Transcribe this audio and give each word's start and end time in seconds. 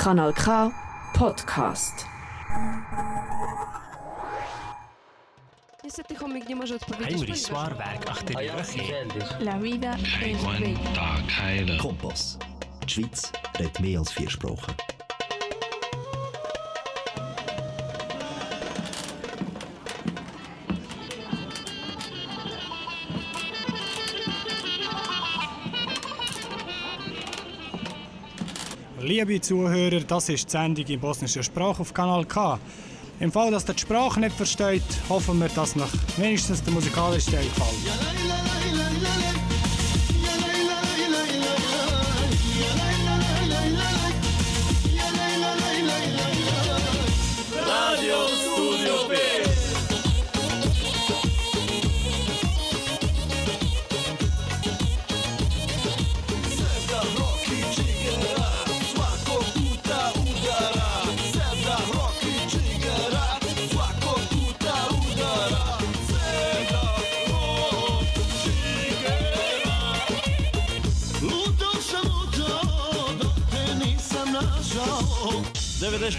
Kanal 0.00 0.32
K 0.32 0.70
Podcast. 1.14 2.06
Niestety 5.84 6.14
chomik 6.16 6.48
nie 6.48 6.56
może 6.56 6.74
odpowiedzieć. 6.76 7.18
Ponieważ- 7.18 7.38
Swarberg 7.38 8.22
die 8.24 8.36
Röche. 8.36 8.82
La 9.40 9.58
vida 9.58 9.96
es 10.22 10.44
bella. 10.44 11.78
Kompass. 11.82 12.38
Die 12.82 12.88
Schweiz 12.90 13.32
redet 13.58 13.80
mehr 13.80 13.98
als 13.98 14.12
vier 14.12 14.30
Sprachen. 14.30 14.74
Liebe 29.10 29.40
Zuhörer, 29.40 30.02
das 30.06 30.28
ist 30.28 30.46
die 30.46 30.50
Sendung 30.52 30.86
in 30.86 31.00
bosnischer 31.00 31.42
Sprache 31.42 31.80
auf 31.80 31.92
Kanal 31.92 32.24
K. 32.26 32.60
Im 33.18 33.32
Fall, 33.32 33.50
dass 33.50 33.68
ihr 33.68 33.74
die 33.74 33.80
Sprache 33.80 34.20
nicht 34.20 34.36
versteht, 34.36 34.84
hoffen 35.08 35.40
wir, 35.40 35.48
dass 35.48 35.74
euch 35.74 35.82
wenigstens 36.16 36.62
der 36.62 36.72
musikalische 36.72 37.32
Teil 37.32 37.42
gefällt. 37.42 37.99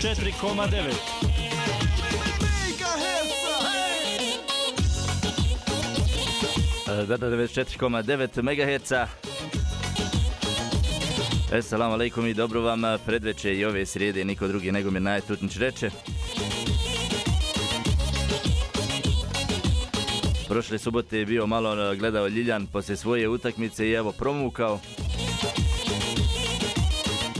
94,9. 0.02 0.42
Mega 0.42 0.58
herca, 2.98 3.54
hej! 3.72 4.42
Da, 7.08 7.18
da, 7.18 7.28
94,9 7.28 8.42
MHz. 8.42 8.92
Assalamu 11.54 11.94
alaikum 11.94 12.28
i 12.28 12.34
dobro 12.34 12.62
vam 12.62 12.82
predveče 13.06 13.56
i 13.56 13.66
ove 13.66 13.86
srijede 13.86 14.26
niko 14.26 14.48
drugi 14.48 14.72
nego 14.72 14.92
Mirnaje 14.92 15.22
Tutnić 15.22 15.58
reče. 15.58 15.90
Prošle 20.48 20.78
subote 20.78 21.18
je 21.18 21.26
bio 21.26 21.48
malo 21.48 21.96
gledao 21.96 22.28
Ljiljan 22.28 22.68
poslije 22.68 22.98
svoje 22.98 23.30
utakmice 23.30 23.88
i 23.88 23.94
evo 23.94 24.12
promukao. 24.12 24.80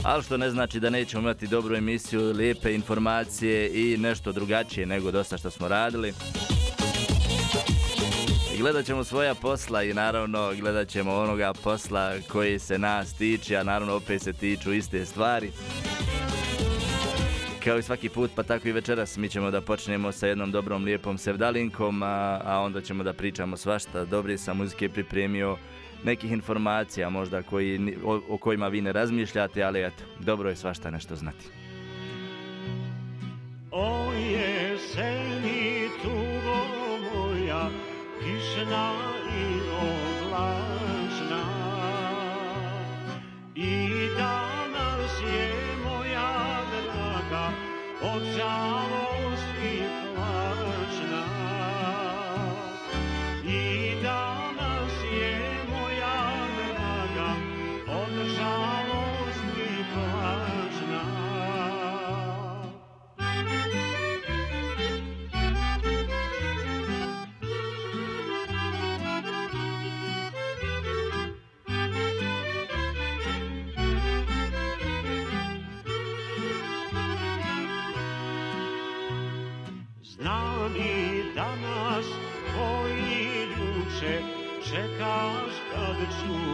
Ali 0.04 0.22
što 0.22 0.36
ne 0.36 0.50
znači 0.50 0.80
da 0.80 0.90
nećemo 0.90 1.22
imati 1.22 1.46
dobru 1.46 1.76
emisiju, 1.76 2.32
lijepe 2.32 2.74
informacije 2.74 3.70
i 3.74 3.96
nešto 3.96 4.32
drugačije 4.32 4.86
nego 4.86 5.10
dosta 5.10 5.38
što 5.38 5.50
smo 5.50 5.68
radili. 5.68 6.12
Gledat 8.58 8.86
ćemo 8.86 9.04
svoja 9.04 9.34
posla 9.34 9.82
i 9.82 9.94
naravno 9.94 10.52
gledat 10.60 10.88
ćemo 10.88 11.14
onoga 11.14 11.52
posla 11.64 12.12
koji 12.28 12.58
se 12.58 12.78
nas 12.78 13.14
tiče, 13.14 13.56
a 13.56 13.62
naravno 13.62 13.94
opet 13.94 14.22
se 14.22 14.32
tiču 14.32 14.72
iste 14.72 15.06
stvari. 15.06 15.50
Kao 17.64 17.78
i 17.78 17.82
svaki 17.82 18.08
put, 18.08 18.30
pa 18.34 18.42
tako 18.42 18.68
i 18.68 18.72
večeras, 18.72 19.16
mi 19.16 19.28
ćemo 19.28 19.50
da 19.50 19.60
počnemo 19.60 20.12
sa 20.12 20.26
jednom 20.26 20.50
dobrom, 20.50 20.84
lijepom 20.84 21.18
sevdalinkom, 21.18 22.02
a, 22.02 22.40
a 22.44 22.60
onda 22.60 22.80
ćemo 22.80 23.04
da 23.04 23.12
pričamo 23.12 23.56
svašta. 23.56 24.04
Dobri 24.04 24.38
sam 24.38 24.56
muzike 24.56 24.88
pripremio, 24.88 25.56
nekih 26.04 26.32
informacija 26.32 27.10
možda 27.10 27.42
koji, 27.42 27.96
o, 28.04 28.20
o 28.28 28.36
kojima 28.36 28.68
vi 28.68 28.80
ne 28.80 28.92
razmišljate, 28.92 29.62
ali 29.62 29.84
eto, 29.84 30.04
dobro 30.18 30.48
je 30.48 30.56
svašta 30.56 30.90
nešto 30.90 31.16
znati. 31.16 31.44
O 33.70 34.12
jeseni 34.12 35.88
tugo 36.02 36.58
moja, 37.14 37.70
kišna 38.20 38.92
i 39.38 39.60
oblačna. 39.82 41.42
I 43.54 43.88
danas 44.18 45.20
je 45.34 45.52
moja 45.84 46.60
draga 46.70 47.52
od 48.02 48.22
čekaš 86.02 86.10
kad 86.10 86.20
ću 86.20 86.52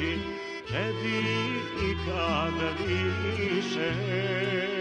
doći, 0.00 0.18
tebi 0.68 1.20
ikad 1.90 2.54
više. 2.88 4.79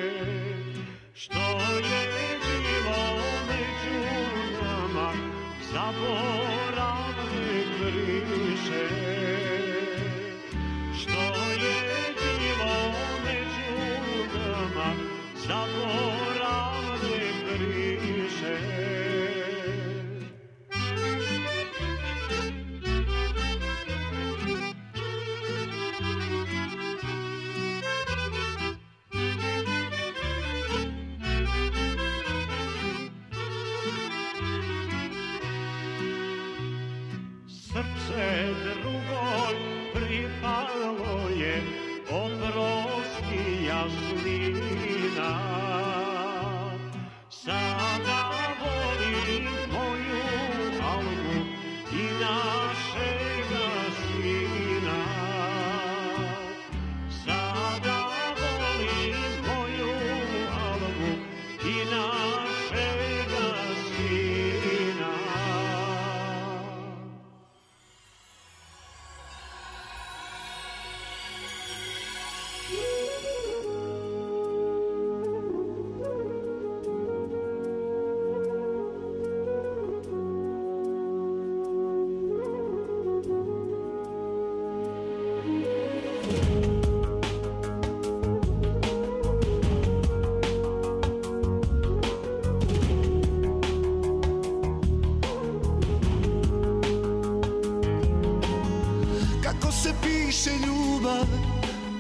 Piše 100.02 100.50
ljubav, 100.68 101.28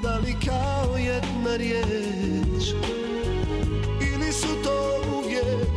da 0.03 0.17
li 0.17 0.35
kao 0.45 0.97
jedna 0.97 1.55
riječ? 1.55 2.63
Ili 4.01 4.31
su 4.31 4.47
to 4.63 5.01
uvijek, 5.17 5.69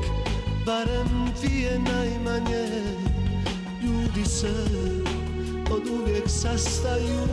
barem 0.66 1.32
dvije 1.40 1.78
najmanje? 1.78 2.68
Ljudi 3.82 4.24
se 4.24 4.52
od 5.70 5.88
uvijek 6.00 6.24
sastaju. 6.28 7.26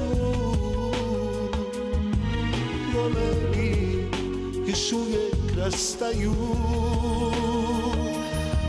Vole 2.93 3.61
i 3.63 3.99
još 4.69 4.91
uvijek 4.91 5.57
rastaju. 5.57 6.33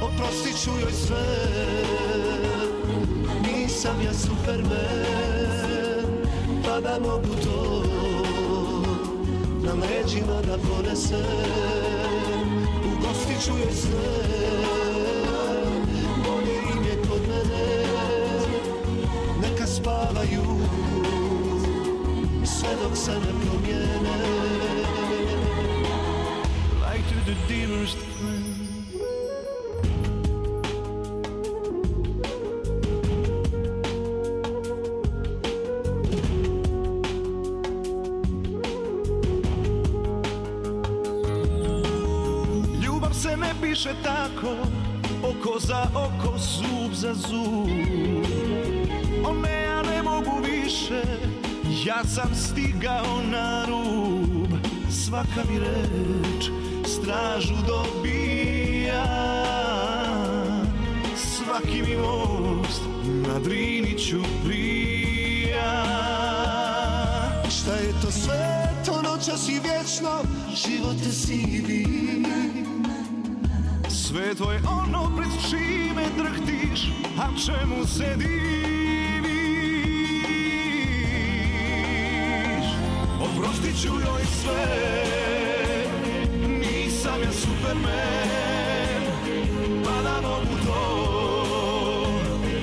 Oprostit 0.03 0.63
ću 0.65 0.71
joj 0.81 0.93
sve 0.93 1.51
Nisam 3.43 4.03
ja 4.05 4.13
superman 4.15 5.50
Pa 6.91 6.99
da 6.99 7.07
mogu 7.07 7.35
to 7.45 7.83
Na 9.63 9.73
leđima 9.73 10.43
da 10.47 10.59
ponesem. 10.59 11.25
Ugostit 12.85 13.45
ću 13.45 13.51
joj 13.51 13.73
sve 13.73 14.11
Bolje 16.25 16.55
im 16.55 16.85
je 16.85 16.97
kod 17.09 17.21
mene. 17.29 17.85
Neka 19.43 19.67
spavaju 19.67 20.43
Sve 22.45 22.69
dok 22.83 22.97
se 22.97 23.11
ne 23.11 23.41
promijene 23.41 24.80
sam 52.15 52.35
stigao 52.35 53.23
na 53.31 53.65
rub 53.65 54.53
Svaka 54.91 55.45
mi 55.51 55.59
reč 55.59 56.51
stražu 56.87 57.55
dobija. 57.67 59.05
Svaki 61.17 61.83
mi 61.83 61.97
most 61.97 62.83
na 63.29 63.39
Drini 63.39 63.99
ću 63.99 64.17
prija. 64.45 65.85
Šta 67.51 67.75
je 67.75 67.93
to 68.03 68.11
sve, 68.11 68.75
to 68.87 69.03
noćas 69.03 69.49
i 69.49 69.61
vječno 69.63 70.11
Život 70.55 70.97
je 71.07 71.13
sivi. 71.13 71.87
Sve 73.89 74.35
to 74.35 74.53
je 74.53 74.61
ono 74.69 75.17
pred 75.17 75.31
čime 75.51 76.05
drhtiš 76.19 76.93
A 77.19 77.27
čemu 77.47 77.87
se 77.87 78.17
diviš 78.17 78.60
Oprostit 83.41 83.83
ću 83.83 83.89
joj 83.89 84.25
sve 84.25 84.67
Nisam 86.49 87.23
ja 87.23 87.33
superman 87.33 89.03
Pa 89.85 90.03
da 90.03 90.29
mogu 90.29 90.57
to 90.67 90.83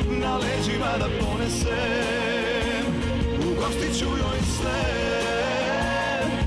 Na 0.08 0.38
leđima 0.38 0.98
da 1.00 1.08
ponesem. 1.20 2.86
Ugostit 3.52 4.00
ću 4.00 4.06
joj 4.06 4.40
sve 4.58 4.84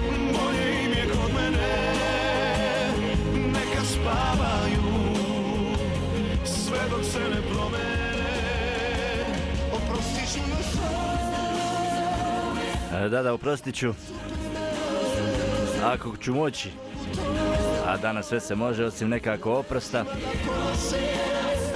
Bolje 0.09 0.85
im 0.85 0.91
je 0.93 1.09
kod 1.09 1.35
mene. 1.35 1.77
Neka 3.35 3.85
spavaju 3.85 5.15
Sve 6.45 6.79
dok 6.91 7.05
se 7.05 7.19
ne 7.19 7.43
promene 7.53 8.00
Da, 12.91 13.23
da, 13.23 13.35
oprostit 13.35 13.75
ću. 13.75 13.93
Ako 15.85 16.17
ću 16.17 16.35
moći. 16.35 16.71
A 17.87 17.97
danas 17.97 18.27
sve 18.27 18.41
se 18.41 18.55
može 18.55 18.85
osim 18.85 19.09
nekako 19.09 19.53
oprosta. 19.53 20.05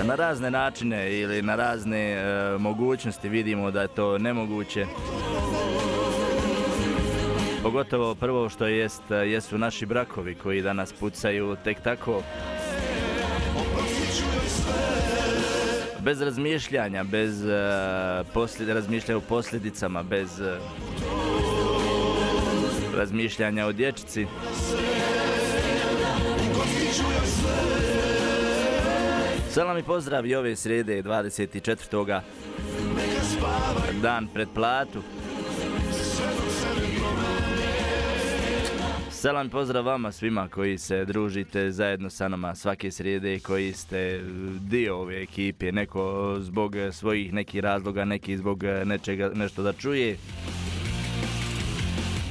Na 0.04 0.14
razne 0.14 0.50
načine 0.50 1.12
ili 1.12 1.42
na 1.42 1.56
razne 1.56 2.12
e, 2.12 2.58
mogućnosti 2.58 3.28
vidimo 3.28 3.70
da 3.70 3.82
je 3.82 3.88
to 3.88 4.18
nemoguće. 4.18 4.86
Pogotovo 7.62 8.14
prvo 8.14 8.48
što 8.48 8.66
jest, 8.66 9.02
jesu 9.10 9.58
naši 9.58 9.86
brakovi 9.86 10.34
koji 10.34 10.62
danas 10.62 10.92
pucaju 10.92 11.56
tek 11.64 11.80
tako. 11.80 12.22
Bez 16.04 16.22
razmišljanja, 16.22 17.04
bez 17.04 17.46
e, 17.46 17.54
posljed, 18.34 18.68
razmišljanja 18.68 19.18
o 19.18 19.20
posljedicama, 19.20 20.02
bez 20.02 20.40
e, 20.40 20.56
razmišljanja 22.96 23.66
o 23.66 23.72
dječici. 23.72 24.26
Salam 29.50 29.78
i 29.78 29.82
pozdrav 29.82 30.26
i 30.26 30.34
ove 30.34 30.56
srede 30.56 31.02
24. 31.02 32.20
dan 34.02 34.28
pred 34.34 34.48
platu. 34.54 35.02
Selam 39.24 39.46
i 39.46 39.50
pozdrav 39.50 39.84
vama 39.84 40.12
svima 40.12 40.48
koji 40.48 40.78
se 40.78 41.04
družite 41.04 41.70
zajedno 41.70 42.10
sa 42.10 42.28
nama 42.28 42.54
svake 42.54 42.90
srijede 42.90 43.38
koji 43.40 43.72
ste 43.72 44.20
dio 44.60 44.96
ove 44.96 45.22
ekipe, 45.22 45.72
neko 45.72 46.36
zbog 46.40 46.74
svojih 46.92 47.32
nekih 47.32 47.60
razloga, 47.60 48.04
neki 48.04 48.36
zbog 48.36 48.64
nečega, 48.84 49.30
nešto 49.34 49.62
da 49.62 49.72
čuje. 49.72 50.16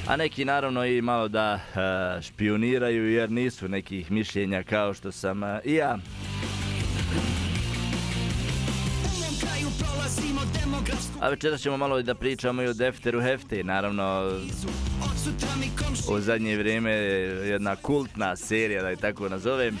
A 0.08 0.16
neki 0.16 0.44
naravno 0.44 0.84
i 0.86 1.02
malo 1.02 1.28
da 1.28 1.60
špioniraju 2.22 3.10
jer 3.10 3.30
nisu 3.30 3.68
nekih 3.68 4.10
mišljenja 4.10 4.62
kao 4.62 4.94
što 4.94 5.12
sam 5.12 5.42
i 5.64 5.74
ja. 5.74 5.98
A 11.20 11.28
večeras 11.28 11.60
ćemo 11.60 11.76
malo 11.76 12.02
da 12.02 12.14
pričamo 12.14 12.62
i 12.62 12.66
o 12.66 12.72
Defteru 12.72 13.20
Hefte, 13.20 13.64
naravno 13.64 14.30
u 16.08 16.20
zadnje 16.20 16.56
vrijeme 16.56 16.90
jedna 16.90 17.76
kultna 17.76 18.36
serija, 18.36 18.82
da 18.82 18.88
je 18.88 18.96
tako 18.96 19.28
nazovem. 19.28 19.78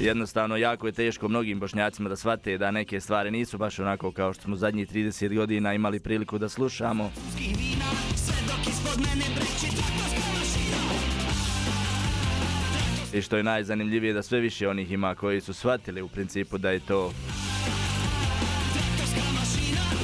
Jednostavno, 0.00 0.56
jako 0.56 0.86
je 0.86 0.92
teško 0.92 1.28
mnogim 1.28 1.60
bošnjacima 1.60 2.08
da 2.08 2.16
shvate 2.16 2.58
da 2.58 2.70
neke 2.70 3.00
stvari 3.00 3.30
nisu 3.30 3.58
baš 3.58 3.78
onako 3.78 4.12
kao 4.12 4.32
što 4.32 4.42
smo 4.42 4.56
zadnjih 4.56 4.88
30 4.88 5.34
godina 5.34 5.74
imali 5.74 6.00
priliku 6.00 6.38
da 6.38 6.48
slušamo. 6.48 7.12
I 13.12 13.22
što 13.22 13.36
je 13.36 13.42
najzanimljivije 13.42 14.12
da 14.12 14.22
sve 14.22 14.40
više 14.40 14.68
onih 14.68 14.90
ima 14.90 15.14
koji 15.14 15.40
su 15.40 15.52
shvatili 15.52 16.02
u 16.02 16.08
principu 16.08 16.58
da 16.58 16.70
je 16.70 16.80
to 16.80 17.12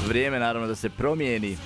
vrijeme 0.08 0.38
naravno 0.38 0.68
da 0.68 0.74
se 0.74 0.88
promijeni. 0.88 1.56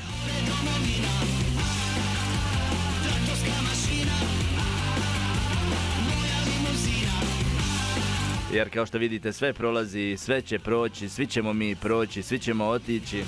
Jer 8.52 8.70
kao 8.70 8.86
što 8.86 8.98
vidite 8.98 9.32
sve 9.32 9.52
prolazi, 9.52 10.16
sve 10.18 10.42
će 10.42 10.58
proći, 10.58 11.08
svi 11.08 11.26
ćemo 11.26 11.52
mi 11.52 11.76
proći, 11.76 12.22
svi 12.22 12.38
ćemo 12.38 12.64
otići. 12.64 13.24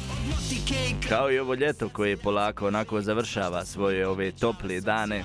Kao 1.09 1.33
i 1.33 1.39
ovo 1.39 1.55
ljeto 1.55 1.89
koje 1.89 2.17
polako 2.17 2.67
onako 2.67 3.01
završava 3.01 3.65
svoje 3.65 4.09
ove 4.09 4.33
tople 4.33 4.81
dane. 4.81 5.25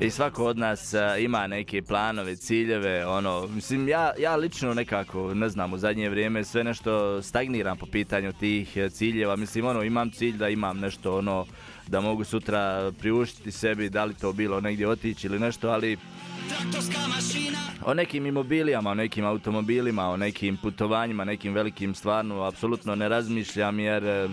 I 0.00 0.10
svako 0.10 0.44
od 0.44 0.58
nas 0.58 0.94
ima 1.20 1.46
neke 1.46 1.82
planove, 1.82 2.36
ciljeve, 2.36 3.06
ono, 3.06 3.46
mislim, 3.46 3.88
ja, 3.88 4.12
ja 4.18 4.36
lično 4.36 4.74
nekako, 4.74 5.34
ne 5.34 5.48
znam, 5.48 5.72
u 5.72 5.78
zadnje 5.78 6.08
vrijeme 6.10 6.44
sve 6.44 6.64
nešto 6.64 7.22
stagniram 7.22 7.76
po 7.76 7.86
pitanju 7.86 8.32
tih 8.32 8.76
e, 8.76 8.90
ciljeva, 8.90 9.36
mislim, 9.36 9.66
ono, 9.66 9.82
imam 9.82 10.10
cilj 10.10 10.36
da 10.36 10.48
imam 10.48 10.78
nešto, 10.78 11.18
ono, 11.18 11.46
da 11.88 12.00
mogu 12.00 12.24
sutra 12.24 12.92
priuštiti 12.98 13.50
sebi, 13.50 13.90
da 13.90 14.04
li 14.04 14.14
to 14.14 14.32
bilo 14.32 14.60
negdje 14.60 14.88
otići 14.88 15.26
ili 15.26 15.38
nešto, 15.38 15.68
ali 15.68 15.96
o 17.84 17.94
nekim 17.94 18.26
imobilijama, 18.26 18.90
o 18.90 18.94
nekim 18.94 19.24
automobilima, 19.24 20.10
o 20.10 20.16
nekim 20.16 20.56
putovanjima, 20.56 21.24
nekim 21.24 21.54
velikim 21.54 21.94
stvarno, 21.94 22.42
apsolutno 22.42 22.94
ne 22.94 23.08
razmišljam 23.08 23.78
jer 23.78 24.04
e, 24.04 24.28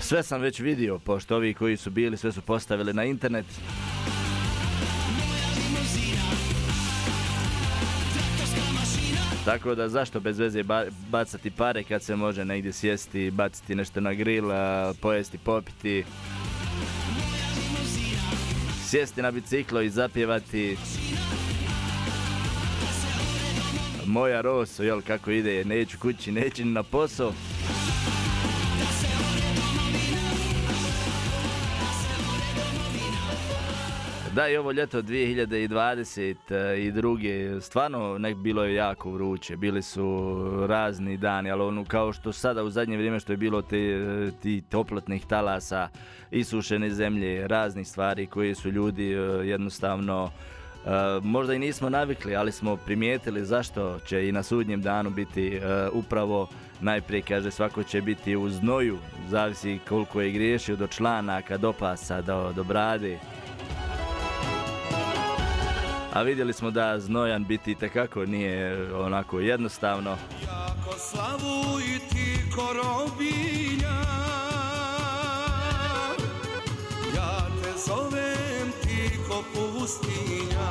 sve 0.00 0.22
sam 0.22 0.40
već 0.40 0.60
vidio, 0.60 0.98
pošto 0.98 1.36
ovi 1.36 1.54
koji 1.54 1.76
su 1.76 1.90
bili, 1.90 2.16
sve 2.16 2.32
su 2.32 2.40
postavili 2.40 2.92
na 2.92 3.04
internet. 3.04 3.46
Tako 9.48 9.74
da 9.74 9.88
zašto 9.88 10.20
bez 10.20 10.38
veze 10.38 10.62
ba- 10.62 10.84
bacati 11.10 11.50
pare 11.50 11.82
kad 11.84 12.02
se 12.02 12.16
može 12.16 12.44
negdje 12.44 12.72
sjesti, 12.72 13.30
baciti 13.30 13.74
nešto 13.74 14.00
na 14.00 14.14
grill, 14.14 14.52
a, 14.52 14.92
pojesti, 15.00 15.38
popiti. 15.38 16.04
Sjesti 18.88 19.22
na 19.22 19.30
biciklo 19.30 19.80
i 19.80 19.90
zapjevati. 19.90 20.76
Moja 24.06 24.40
Roso, 24.40 24.82
jel 24.82 25.00
kako 25.02 25.30
ide, 25.30 25.64
neću 25.64 25.98
kući, 25.98 26.32
neću 26.32 26.64
na 26.64 26.82
posao. 26.82 27.32
Da, 34.38 34.48
i 34.48 34.56
ovo 34.56 34.72
ljeto 34.72 35.02
2022. 35.02 37.60
stvarno 37.60 38.18
nek 38.18 38.36
bilo 38.36 38.64
je 38.64 38.74
jako 38.74 39.10
vruće, 39.10 39.56
bili 39.56 39.82
su 39.82 40.36
razni 40.66 41.16
dani, 41.16 41.50
ali 41.50 41.62
ono 41.62 41.84
kao 41.84 42.12
što 42.12 42.32
sada 42.32 42.62
u 42.62 42.70
zadnje 42.70 42.96
vrijeme 42.96 43.20
što 43.20 43.32
je 43.32 43.36
bilo 43.36 43.62
te, 43.62 44.00
ti 44.42 44.62
toplotnih 44.68 45.26
talasa, 45.26 45.88
isušene 46.30 46.90
zemlje, 46.90 47.48
raznih 47.48 47.88
stvari 47.88 48.26
koje 48.26 48.54
su 48.54 48.70
ljudi 48.70 49.12
eh, 49.12 49.18
jednostavno 49.44 50.30
eh, 50.30 50.88
možda 51.22 51.54
i 51.54 51.58
nismo 51.58 51.90
navikli, 51.90 52.36
ali 52.36 52.52
smo 52.52 52.76
primijetili 52.76 53.44
zašto 53.44 53.98
će 54.06 54.28
i 54.28 54.32
na 54.32 54.42
sudnjem 54.42 54.82
danu 54.82 55.10
biti 55.10 55.56
eh, 55.56 55.60
upravo 55.92 56.48
najprije 56.80 57.22
kaže 57.22 57.50
svako 57.50 57.82
će 57.82 58.00
biti 58.00 58.36
u 58.36 58.48
znoju, 58.48 58.98
zavisi 59.28 59.78
koliko 59.88 60.20
je 60.20 60.32
griješio 60.32 60.76
do 60.76 60.86
članaka, 60.86 61.56
do 61.56 61.72
pasa, 61.72 62.22
do, 62.22 62.52
do 62.52 62.64
brade. 62.64 63.18
A 66.18 66.22
vidjeli 66.22 66.52
smo 66.52 66.70
da 66.70 67.00
znojan 67.00 67.44
biti 67.44 67.74
tekako 67.74 68.26
nije 68.26 68.92
onako 68.94 69.40
jednostavno. 69.40 70.16
Ko 70.84 70.98
slavu 70.98 71.80
i 71.80 71.98
ti 71.98 72.50
korobinja 72.56 73.98
Ja 77.16 77.38
te 77.62 77.70
zovem 77.86 78.72
ti 78.82 79.10
ko 79.28 79.44
pustinja 79.54 80.70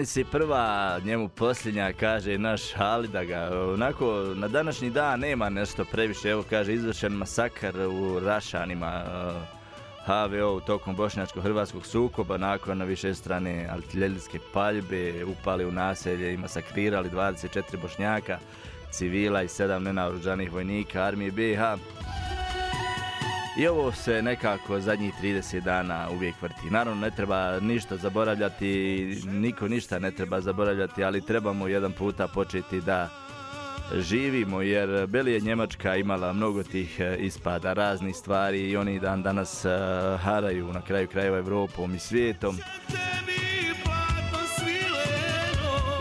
meni 0.00 0.24
prva, 0.24 0.98
njemu 1.04 1.28
posljednja, 1.28 1.92
kaže 1.92 2.38
naš 2.38 2.62
Ali 2.76 3.08
da 3.08 3.24
ga, 3.24 3.50
onako, 3.74 4.06
na 4.34 4.48
današnji 4.48 4.90
dan 4.90 5.20
nema 5.20 5.48
nešto 5.48 5.84
previše, 5.84 6.28
evo 6.28 6.44
kaže, 6.50 6.74
izvršen 6.74 7.12
masakar 7.12 7.76
u 7.76 8.20
Rašanima, 8.20 9.04
HVO 10.06 10.60
tokom 10.60 10.96
bošnjačko-hrvatskog 10.96 11.86
sukoba, 11.86 12.36
nakon 12.36 12.82
više 12.82 13.14
strane 13.14 13.68
artiljerijske 13.70 14.38
paljbe, 14.52 15.24
upali 15.24 15.64
u 15.64 15.72
naselje 15.72 16.34
i 16.34 16.36
masakrirali 16.36 17.10
24 17.10 17.62
bošnjaka, 17.82 18.38
civila 18.90 19.42
i 19.42 19.48
7 19.48 19.78
nenaoružanih 19.78 20.52
vojnika 20.52 21.02
armije 21.02 21.30
BiH. 21.30 21.60
I 23.60 23.66
ovo 23.66 23.92
se 23.92 24.22
nekako 24.22 24.80
zadnjih 24.80 25.14
30 25.22 25.60
dana 25.60 26.08
uvijek 26.10 26.42
vrti. 26.42 26.70
Naravno 26.70 27.00
ne 27.00 27.10
treba 27.10 27.60
ništa 27.60 27.96
zaboravljati, 27.96 28.68
niko 29.26 29.68
ništa 29.68 29.98
ne 29.98 30.10
treba 30.10 30.40
zaboravljati, 30.40 31.04
ali 31.04 31.26
trebamo 31.26 31.68
jedan 31.68 31.92
puta 31.92 32.28
početi 32.28 32.80
da 32.80 33.08
živimo 33.94 34.62
jer 34.62 35.06
Beli 35.06 35.32
je 35.32 35.40
Njemačka 35.40 35.96
imala 35.96 36.32
mnogo 36.32 36.62
tih 36.62 37.00
e, 37.00 37.16
ispada, 37.18 37.72
raznih 37.72 38.16
stvari 38.16 38.60
i 38.60 38.76
oni 38.76 39.00
dan 39.00 39.22
danas 39.22 39.64
e, 39.64 39.68
haraju 40.22 40.72
na 40.72 40.82
kraju 40.82 41.08
krajeva 41.08 41.38
Evropom 41.38 41.94
i 41.94 41.98
svijetom. 41.98 42.56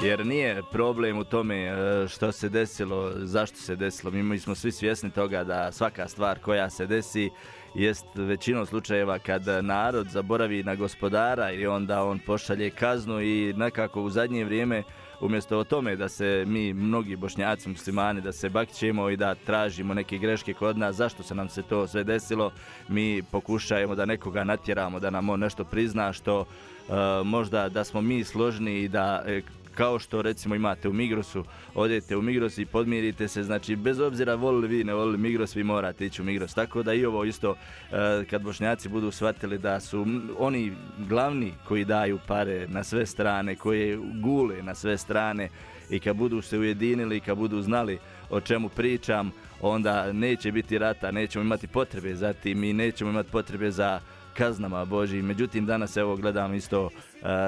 Jer 0.03 0.25
nije 0.25 0.63
problem 0.71 1.17
u 1.17 1.23
tome 1.23 1.55
e, 1.55 2.07
što 2.07 2.31
se 2.31 2.49
desilo, 2.49 3.11
zašto 3.15 3.57
se 3.57 3.75
desilo. 3.75 4.11
Mi 4.11 4.39
smo 4.39 4.55
svi 4.55 4.71
svjesni 4.71 5.11
toga 5.11 5.43
da 5.43 5.71
svaka 5.71 6.07
stvar 6.07 6.39
koja 6.39 6.69
se 6.69 6.87
desi 6.87 7.29
jest 7.75 8.05
većinom 8.15 8.65
slučajeva 8.65 9.19
kad 9.19 9.43
narod 9.61 10.07
zaboravi 10.07 10.63
na 10.63 10.75
gospodara 10.75 11.51
i 11.51 11.67
onda 11.67 12.03
on 12.03 12.19
pošalje 12.19 12.69
kaznu 12.69 13.21
i 13.21 13.53
nekako 13.57 14.01
u 14.01 14.09
zadnje 14.09 14.45
vrijeme 14.45 14.83
umjesto 15.21 15.57
o 15.57 15.63
tome 15.63 15.95
da 15.95 16.09
se 16.09 16.43
mi 16.47 16.73
mnogi 16.73 17.15
bošnjaci 17.15 17.69
muslimani 17.69 18.21
da 18.21 18.31
se 18.31 18.49
bakćemo 18.49 19.09
i 19.09 19.17
da 19.17 19.35
tražimo 19.35 19.93
neke 19.93 20.17
greške 20.17 20.53
kod 20.53 20.77
nas 20.77 20.95
zašto 20.95 21.23
se 21.23 21.35
nam 21.35 21.49
se 21.49 21.61
to 21.61 21.87
sve 21.87 22.03
desilo 22.03 22.51
mi 22.87 23.23
pokušajemo 23.31 23.95
da 23.95 24.05
nekoga 24.05 24.43
natjeramo 24.43 24.99
da 24.99 25.09
nam 25.09 25.29
on 25.29 25.39
nešto 25.39 25.63
prizna 25.63 26.13
što 26.13 26.41
e, 26.41 26.93
možda 27.23 27.69
da 27.69 27.83
smo 27.83 28.01
mi 28.01 28.23
složni 28.23 28.79
i 28.79 28.87
da 28.87 29.23
e, 29.25 29.41
kao 29.75 29.99
što 29.99 30.21
recimo 30.21 30.55
imate 30.55 30.89
u 30.89 30.93
Migrosu, 30.93 31.43
odete 31.75 32.17
u 32.17 32.21
Migros 32.21 32.57
i 32.57 32.65
podmirite 32.65 33.27
se, 33.27 33.43
znači 33.43 33.75
bez 33.75 33.99
obzira 33.99 34.35
volili 34.35 34.67
vi 34.67 34.83
ne 34.83 34.93
volili 34.93 35.17
Migros, 35.17 35.55
vi 35.55 35.63
morate 35.63 36.05
ići 36.05 36.21
u 36.21 36.25
Migros. 36.25 36.53
Tako 36.53 36.83
da 36.83 36.93
i 36.93 37.05
ovo 37.05 37.23
isto 37.23 37.55
e, 37.91 38.25
kad 38.29 38.41
bošnjaci 38.41 38.89
budu 38.89 39.11
shvatili 39.11 39.57
da 39.57 39.79
su 39.79 40.05
oni 40.37 40.73
glavni 40.97 41.53
koji 41.67 41.85
daju 41.85 42.19
pare 42.27 42.67
na 42.67 42.83
sve 42.83 43.05
strane, 43.05 43.55
koje 43.55 43.97
gule 44.21 44.63
na 44.63 44.75
sve 44.75 44.97
strane 44.97 45.49
i 45.89 45.99
kad 45.99 46.15
budu 46.15 46.41
se 46.41 46.57
ujedinili 46.57 47.17
i 47.17 47.19
kad 47.19 47.37
budu 47.37 47.61
znali 47.61 47.99
o 48.29 48.41
čemu 48.41 48.69
pričam, 48.69 49.31
onda 49.61 50.13
neće 50.13 50.51
biti 50.51 50.77
rata, 50.77 51.11
nećemo 51.11 51.45
imati 51.45 51.67
potrebe 51.67 52.15
za 52.15 52.33
tim 52.33 52.63
i 52.63 52.73
nećemo 52.73 53.09
imati 53.09 53.31
potrebe 53.31 53.71
za 53.71 53.99
kaznama 54.39 54.85
Božijim. 54.85 55.25
Međutim, 55.25 55.65
danas 55.65 55.97
evo 55.97 56.15
gledamo 56.15 56.53
isto, 56.53 56.89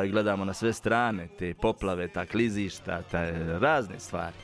e, 0.03 0.07
gledamo 0.07 0.45
na 0.45 0.53
sve 0.53 0.73
strane 0.73 1.27
te 1.39 1.53
poplave, 1.53 2.07
ta 2.07 2.25
klizišta, 2.25 3.01
ta 3.11 3.29
razne 3.59 3.99
stvari. 3.99 4.35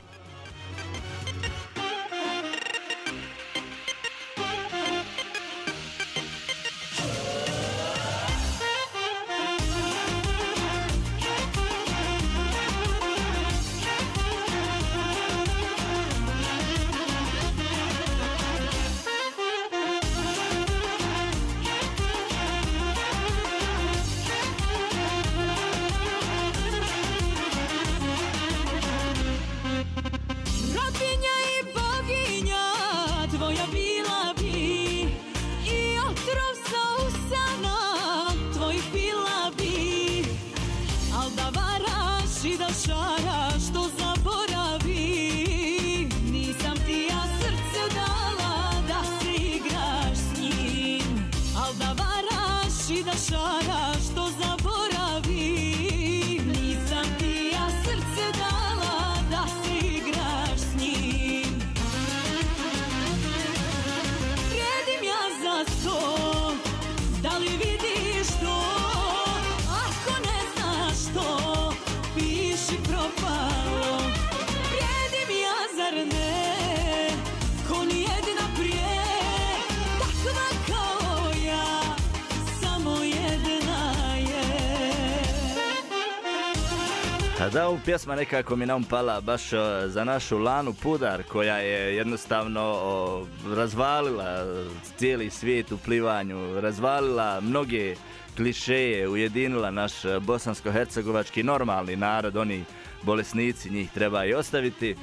Pjesma 87.88 88.14
nekako 88.14 88.56
mi 88.56 88.66
nam 88.66 88.84
pala 88.84 89.20
baš 89.20 89.50
za 89.86 90.04
našu 90.04 90.38
Lanu 90.38 90.74
Pudar 90.82 91.22
koja 91.22 91.58
je 91.58 91.96
jednostavno 91.96 92.76
razvalila 93.56 94.44
cijeli 94.96 95.30
svijet 95.30 95.72
u 95.72 95.78
plivanju, 95.78 96.60
razvalila 96.60 97.40
mnoge 97.40 97.94
klišeje, 98.36 99.08
ujedinila 99.08 99.70
naš 99.70 99.92
bosansko-hercegovački 100.02 101.42
normalni 101.42 101.96
narod, 101.96 102.36
oni 102.36 102.64
bolesnici, 103.02 103.70
njih 103.70 103.90
treba 103.90 104.24
i 104.24 104.34
ostaviti. 104.34 104.96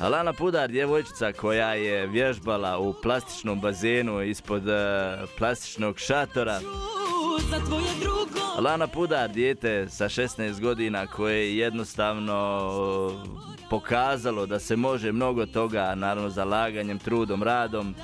A 0.00 0.08
Lana 0.08 0.32
Pudar, 0.32 0.70
djevojčica 0.70 1.32
koja 1.32 1.74
je 1.74 2.06
vježbala 2.06 2.78
u 2.78 2.94
plastičnom 3.02 3.60
bazenu 3.60 4.22
ispod 4.22 4.68
e, 4.68 5.16
plastičnog 5.38 5.98
šatora, 5.98 6.60
Za 7.50 7.58
tvoje 7.58 8.11
Lana 8.62 8.86
Pudar, 8.86 9.30
dijete 9.30 9.88
sa 9.88 10.04
16 10.04 10.60
godina 10.60 11.06
koje 11.06 11.36
je 11.36 11.56
jednostavno 11.56 12.34
o, 12.34 13.12
pokazalo 13.70 14.46
da 14.46 14.58
se 14.58 14.76
može 14.76 15.12
mnogo 15.12 15.46
toga, 15.46 15.94
naravno 15.94 16.30
zalaganjem, 16.30 16.98
trudom, 16.98 17.42
radom. 17.42 17.94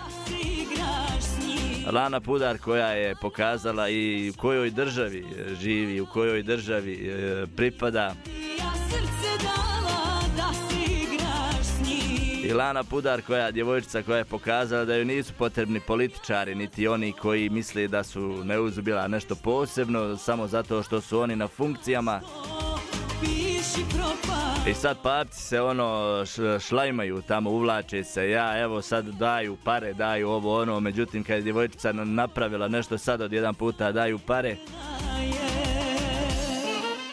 Lana 1.92 2.21
Pudar 2.21 2.59
koja 2.59 2.88
je 2.88 3.14
pokazala 3.21 3.88
i 3.88 4.31
u 4.31 4.40
kojoj 4.40 4.71
državi 4.71 5.18
e, 5.18 5.55
živi, 5.55 6.01
u 6.01 6.07
kojoj 6.07 6.42
državi 6.42 6.94
e, 6.94 7.47
pripada. 7.57 8.14
Ja 8.59 8.73
srce 8.88 9.44
dala 9.44 10.21
da 10.37 10.67
njim 12.48 12.56
I 12.56 12.58
Lana 12.58 12.84
Pudar 12.84 13.22
koja 13.22 13.50
djevojčica 13.50 14.02
koja 14.02 14.18
je 14.18 14.24
pokazala 14.24 14.84
da 14.84 14.94
joj 14.94 15.04
nisu 15.04 15.32
potrebni 15.32 15.80
političari 15.80 16.54
niti 16.54 16.88
oni 16.88 17.12
koji 17.12 17.48
misle 17.50 17.88
da 17.88 18.04
su 18.04 18.20
neuzubila 18.44 19.08
nešto 19.08 19.34
posebno 19.34 20.16
samo 20.16 20.46
zato 20.46 20.82
što 20.82 21.00
su 21.00 21.20
oni 21.20 21.37
na 21.37 21.48
funkcijama. 21.48 22.20
I 24.66 24.74
sad 24.74 25.02
parci 25.02 25.42
se 25.42 25.61
ono 25.61 26.24
šlajmaju 26.61 27.22
tamo, 27.22 27.50
uvlače 27.50 28.04
se, 28.04 28.30
ja 28.30 28.58
evo 28.61 28.82
sad 28.82 29.04
daju 29.04 29.56
pare, 29.64 29.92
daju 29.94 30.28
ovo 30.28 30.61
ono, 30.61 30.80
međutim 30.80 31.24
kad 31.24 31.37
je 31.37 31.42
djevojčica 31.42 31.92
na- 31.92 32.04
napravila 32.04 32.68
nešto 32.68 32.98
sad 32.98 33.20
od 33.20 33.32
jedan 33.32 33.54
puta 33.54 33.92
daju 33.92 34.18
pare, 34.18 34.56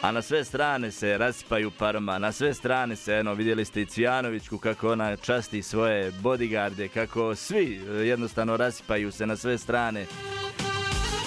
a 0.02 0.12
na 0.12 0.22
sve 0.22 0.44
strane 0.44 0.90
se 0.90 1.18
rasipaju 1.18 1.70
parama, 1.70 2.18
na 2.18 2.32
sve 2.32 2.54
strane 2.54 2.96
se, 2.96 3.14
eno, 3.14 3.34
vidjeli 3.34 3.64
ste 3.64 3.82
i 3.82 3.86
Cvijanovićku 3.86 4.58
kako 4.58 4.92
ona 4.92 5.16
časti 5.16 5.62
svoje 5.62 6.12
bodyguarde, 6.12 6.88
kako 6.88 7.34
svi 7.34 7.80
e, 7.88 7.92
jednostavno 7.92 8.56
rasipaju 8.56 9.12
se 9.12 9.26
na 9.26 9.36
sve 9.36 9.58
strane. 9.58 10.06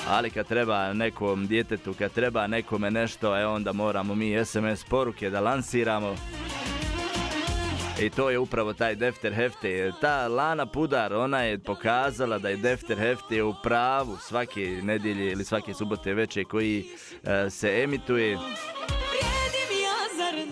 Ali 0.08 0.30
kad 0.30 0.48
treba 0.48 0.94
nekom 0.94 1.48
djetetu, 1.48 1.94
kad 1.94 2.12
treba 2.12 2.48
nekome 2.48 2.92
nešto, 2.92 3.38
e 3.38 3.46
onda 3.46 3.74
moramo 3.74 4.16
mi 4.16 4.46
SMS 4.46 4.84
poruke 4.84 5.30
da 5.30 5.40
lansiramo. 5.40 6.16
I 8.02 8.10
to 8.10 8.30
je 8.30 8.40
upravo 8.40 8.74
taj 8.74 8.96
Defter 8.96 9.34
Hefte. 9.34 9.92
Ta 10.02 10.28
Lana 10.28 10.66
Pudar, 10.66 11.14
ona 11.14 11.42
je 11.42 11.60
pokazala 11.60 12.38
da 12.38 12.50
je 12.50 12.58
Defter 12.58 12.98
Hefte 12.98 13.44
u 13.44 13.54
pravu 13.64 14.18
svake 14.22 14.80
nedjelje 14.84 15.32
ili 15.32 15.44
svake 15.44 15.74
subote 15.74 16.14
veče 16.14 16.44
koji 16.44 16.86
e, 17.24 17.50
se 17.50 17.82
emituje. 17.84 18.38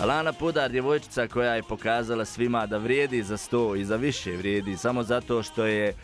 Lana 0.06 0.34
Pudar, 0.34 0.72
djevojčica 0.72 1.28
koja 1.28 1.56
je 1.56 1.64
pokazala 1.64 2.26
svima 2.26 2.66
da 2.66 2.78
vrijedi 2.78 3.24
za 3.24 3.38
sto 3.38 3.76
i 3.76 3.86
za 3.86 3.96
više 3.96 4.32
vrijedi, 4.32 4.78
samo 4.78 5.04
zato 5.04 5.44
što 5.44 5.66
je 5.66 5.88
e, 5.88 5.96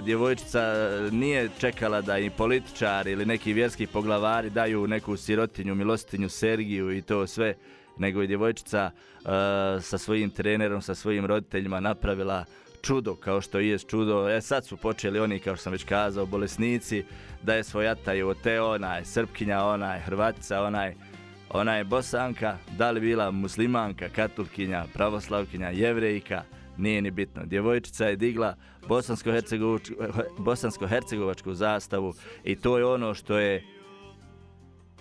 djevojčica 0.00 0.62
nije 1.10 1.48
čekala 1.60 2.00
da 2.00 2.18
i 2.18 2.30
političari 2.30 3.12
ili 3.12 3.26
neki 3.26 3.52
vjerski 3.52 3.86
poglavari 3.86 4.50
daju 4.50 4.86
neku 4.86 5.16
sirotinju, 5.16 5.74
milostinju, 5.74 6.28
Sergiju 6.28 6.92
i 6.92 7.02
to 7.02 7.26
sve, 7.26 7.54
nego 7.98 8.20
je 8.20 8.26
djevojčica 8.26 8.90
e, 8.90 9.22
sa 9.80 9.98
svojim 9.98 10.30
trenerom, 10.30 10.82
sa 10.82 10.94
svojim 10.94 11.26
roditeljima 11.26 11.80
napravila 11.80 12.44
čudo 12.82 13.14
kao 13.14 13.40
što 13.40 13.60
i 13.60 13.68
jest 13.68 13.88
čudo. 13.88 14.28
E 14.28 14.40
sad 14.40 14.66
su 14.66 14.76
počeli 14.76 15.20
oni, 15.20 15.38
kao 15.38 15.56
što 15.56 15.62
sam 15.62 15.72
već 15.72 15.84
kazao, 15.84 16.26
bolesnici, 16.26 17.04
da 17.42 17.54
je 17.54 17.64
svojataju 17.64 18.34
te 18.42 18.60
onaj 18.60 19.04
Srpkinja, 19.04 19.64
onaj 19.64 20.00
Hrvatica, 20.00 20.62
onaj 20.62 20.94
ona 21.50 21.74
je 21.74 21.84
bosanka, 21.84 22.56
da 22.78 22.90
li 22.90 23.00
bila 23.00 23.30
muslimanka, 23.30 24.08
katolkinja, 24.08 24.84
pravoslavkinja, 24.94 25.70
jevrejka, 25.70 26.42
nije 26.76 27.02
ni 27.02 27.10
bitno. 27.10 27.42
Djevojčica 27.44 28.06
je 28.06 28.16
digla 28.16 28.54
bosansko-hercegovačku 30.38 31.52
zastavu 31.54 32.14
i 32.44 32.56
to 32.56 32.78
je 32.78 32.84
ono 32.84 33.14
što 33.14 33.38
je 33.38 33.64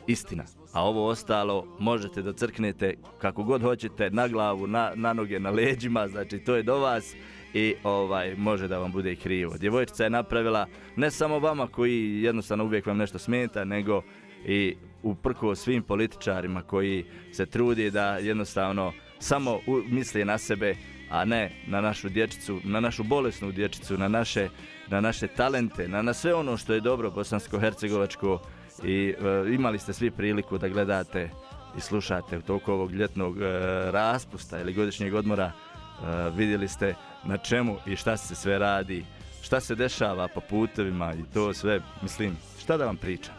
istina. 0.08 0.44
A 0.74 0.84
ovo 0.84 1.08
ostalo 1.08 1.76
možete 1.80 2.22
da 2.22 2.34
crknete 2.34 2.94
kako 3.18 3.44
god 3.44 3.62
hoćete, 3.62 4.10
na 4.10 4.28
glavu, 4.28 4.68
na, 4.68 4.92
na 4.96 5.14
noge, 5.14 5.40
na 5.40 5.50
leđima, 5.50 6.08
znači 6.08 6.40
to 6.40 6.56
je 6.56 6.64
do 6.64 6.80
vas 6.80 7.14
i 7.54 7.76
ovaj 7.84 8.36
može 8.36 8.68
da 8.68 8.78
vam 8.78 8.92
bude 8.92 9.16
krivo. 9.16 9.58
Djevojčica 9.58 10.04
je 10.04 10.10
napravila 10.10 10.68
ne 10.96 11.12
samo 11.12 11.40
vama 11.40 11.68
koji 11.68 12.22
jednostavno 12.22 12.64
uvijek 12.64 12.86
vam 12.86 12.98
nešto 12.98 13.20
smeta, 13.20 13.64
nego 13.66 14.02
i 14.46 14.76
uprko 15.04 15.56
svim 15.56 15.84
političarima 15.84 16.62
koji 16.62 17.06
se 17.32 17.46
trudi 17.46 17.92
da 17.92 18.18
jednostavno 18.18 18.92
samo 19.20 19.60
u- 19.68 19.82
misle 19.90 20.26
na 20.26 20.38
sebe, 20.38 20.76
a 21.10 21.26
ne 21.26 21.52
na 21.68 21.82
našu 21.82 22.10
dječicu, 22.10 22.60
na 22.64 22.80
našu 22.80 23.04
bolesnu 23.04 23.52
dječicu, 23.52 23.98
na 23.98 24.08
naše, 24.08 24.50
na 24.88 25.02
naše 25.02 25.28
talente, 25.28 25.88
na, 25.88 26.02
na 26.02 26.14
sve 26.14 26.34
ono 26.34 26.58
što 26.58 26.74
je 26.74 26.80
dobro 26.80 27.12
bosansko-hercegovačko 27.12 28.40
i 28.84 29.16
e, 29.20 29.54
imali 29.54 29.80
ste 29.80 29.94
svi 29.94 30.12
priliku 30.12 30.58
da 30.58 30.68
gledate 30.68 31.30
i 31.78 31.82
slušate 31.82 32.38
u 32.38 32.42
toku 32.42 32.72
ovog 32.72 32.92
ljetnog 32.92 33.42
e, 33.42 33.46
raspusta 33.92 34.62
ili 34.62 34.74
godišnjeg 34.74 35.14
odmora 35.14 35.52
e, 35.52 36.30
vidjeli 36.36 36.68
ste 36.68 36.96
na 37.24 37.38
čemu 37.38 37.78
i 37.86 37.96
šta 37.96 38.18
se 38.18 38.36
sve 38.36 38.60
radi, 38.60 39.06
šta 39.42 39.60
se 39.60 39.76
dešava 39.76 40.28
po 40.28 40.42
putevima 40.50 41.14
i 41.14 41.34
to 41.34 41.54
sve, 41.54 41.82
mislim, 42.02 42.38
šta 42.60 42.78
da 42.78 42.86
vam 42.86 42.98
pričam. 42.98 43.36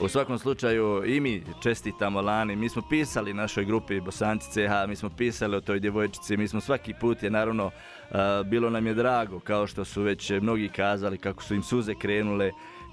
U 0.00 0.08
svakom 0.08 0.38
slučaju 0.38 1.02
i 1.06 1.20
mi 1.20 1.42
čestitamo 1.62 2.20
Lani, 2.20 2.56
mi 2.56 2.68
smo 2.68 2.82
pisali 2.90 3.34
našoj 3.34 3.64
grupi 3.64 4.00
Bosanci 4.00 4.50
CH, 4.50 4.88
mi 4.88 4.96
smo 4.96 5.10
pisali 5.10 5.56
o 5.56 5.60
toj 5.60 5.80
djevojčici, 5.80 6.36
mi 6.36 6.48
smo 6.48 6.60
svaki 6.60 6.94
put 7.00 7.22
je 7.22 7.30
naravno, 7.30 7.70
bilo 8.44 8.70
nam 8.70 8.86
je 8.86 8.94
drago 8.94 9.40
kao 9.40 9.66
što 9.66 9.84
su 9.84 10.02
već 10.02 10.30
mnogi 10.30 10.68
kazali 10.68 11.18
kako 11.18 11.42
su 11.42 11.54
im 11.54 11.62
suze 11.62 11.94
krenule 11.94 12.50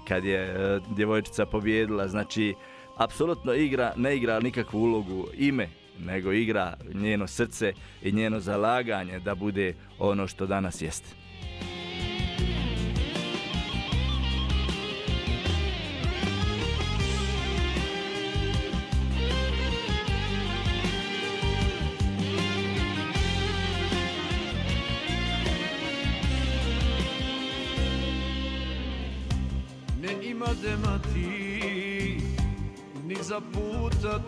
kad 0.08 0.24
je 0.24 0.76
uh, 0.76 0.96
djevojčica 0.96 1.46
pobjedila, 1.46 2.08
znači 2.08 2.54
apsolutno 2.96 3.54
igra, 3.54 3.92
ne 3.96 4.16
igra 4.16 4.40
nikakvu 4.40 4.78
ulogu 4.78 5.26
ime, 5.34 5.68
nego 5.98 6.32
igra 6.32 6.76
njeno 6.94 7.26
srce 7.26 7.72
i 8.02 8.12
njeno 8.12 8.40
zalaganje 8.40 9.18
da 9.18 9.34
bude 9.34 9.74
ono 9.98 10.26
što 10.26 10.46
danas 10.46 10.82
jeste. 10.82 11.08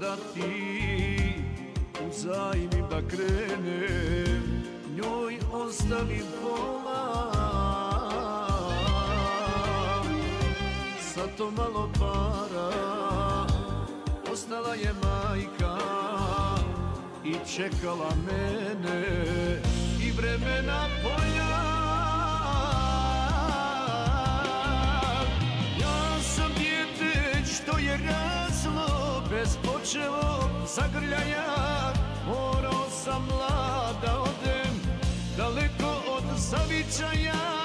Da 0.01 0.17
ti 0.35 1.35
Uzajmim 2.09 2.89
da 2.91 3.01
krenem 3.09 4.63
Njoj 4.97 5.39
ostavim 5.53 6.27
pola. 6.43 7.31
Sa 11.15 11.21
to 11.37 11.51
malo 11.51 11.91
para 11.99 12.71
Ostala 14.33 14.75
je 14.75 14.93
majka 15.03 15.79
I 17.25 17.35
čekala 17.57 18.11
mene 18.27 19.07
I 20.03 20.11
vremena 20.11 20.87
polja. 21.03 21.51
Ja 25.81 26.23
sam 26.23 26.53
dijete 26.59 27.43
što 27.45 27.79
je 27.79 27.97
raslo 27.97 28.40
bez 29.41 29.57
počevo 29.57 30.51
zagrljaja. 30.77 31.93
Morao 32.27 32.91
sam 32.91 33.23
mlada 33.29 34.23
odem 34.23 34.75
daleko 35.37 36.03
od 36.17 36.25
zavičaja 36.37 37.60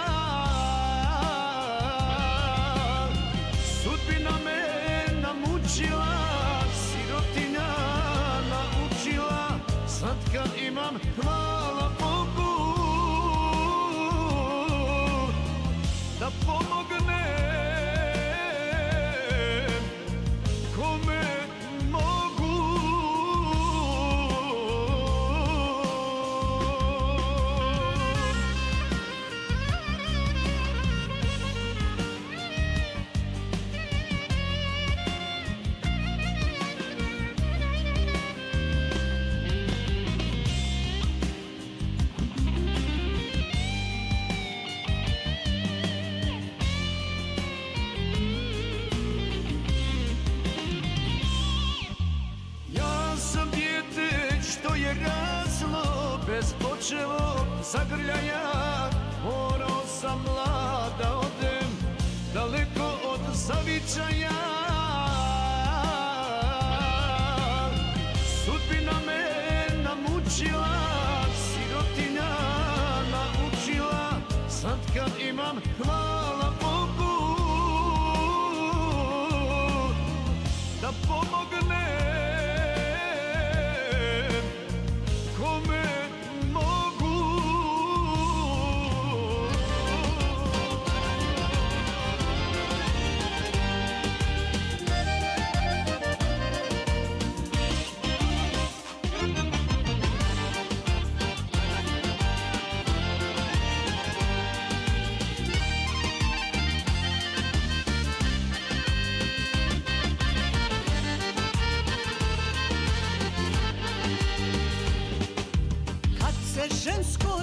žensko 116.85 117.41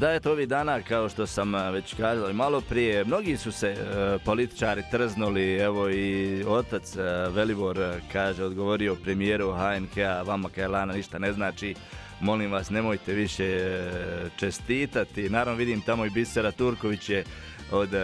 Da 0.00 0.10
je 0.10 0.20
to 0.20 0.32
ovih 0.32 0.48
dana, 0.48 0.82
kao 0.82 1.08
što 1.08 1.26
sam 1.26 1.54
već 1.72 1.94
kazao 1.94 2.32
malo 2.32 2.60
prije, 2.60 3.04
mnogi 3.04 3.36
su 3.36 3.52
se 3.52 3.68
e, 3.68 4.18
političari 4.24 4.82
trznuli, 4.90 5.56
evo 5.56 5.90
i 5.90 6.44
otac 6.48 6.96
e, 6.96 7.00
Velibor 7.30 7.78
e, 7.78 8.00
kaže, 8.12 8.44
odgovorio 8.44 8.94
premijeru 8.94 9.52
HNK-a, 9.52 10.22
vama 10.22 10.48
Kajlana 10.48 10.92
ništa 10.92 11.18
ne 11.18 11.32
znači, 11.32 11.74
molim 12.20 12.52
vas 12.52 12.70
nemojte 12.70 13.14
više 13.14 13.44
e, 13.44 13.90
čestitati. 14.36 15.30
Naravno 15.30 15.58
vidim 15.58 15.80
tamo 15.80 16.06
i 16.06 16.10
Bisera 16.10 16.52
Turković 16.52 17.08
je 17.08 17.24
od 17.70 17.94
e, 17.94 17.98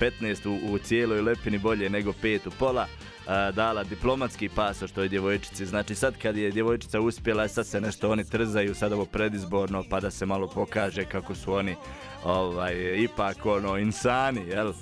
15 0.00 0.48
u, 0.48 0.72
u 0.72 0.78
cijeloj 0.78 1.20
lepini 1.20 1.58
bolje 1.58 1.90
nego 1.90 2.12
pet 2.12 2.46
u 2.46 2.50
pola 2.50 2.86
a, 3.26 3.50
dala 3.50 3.84
diplomatski 3.84 4.48
pasoš 4.48 4.90
toj 4.90 5.08
djevojčici. 5.08 5.66
Znači 5.66 5.94
sad 5.94 6.14
kad 6.22 6.36
je 6.36 6.50
djevojčica 6.50 7.00
uspjela, 7.00 7.48
sad 7.48 7.66
se 7.66 7.80
nešto 7.80 8.10
oni 8.10 8.24
trzaju, 8.24 8.74
sad 8.74 8.92
ovo 8.92 9.04
predizborno, 9.04 9.84
pa 9.90 10.00
da 10.00 10.10
se 10.10 10.26
malo 10.26 10.48
pokaže 10.48 11.04
kako 11.04 11.34
su 11.34 11.52
oni 11.52 11.76
ovaj, 12.24 12.74
ipak 12.96 13.46
ono 13.46 13.78
insani, 13.78 14.40
jel? 14.48 14.72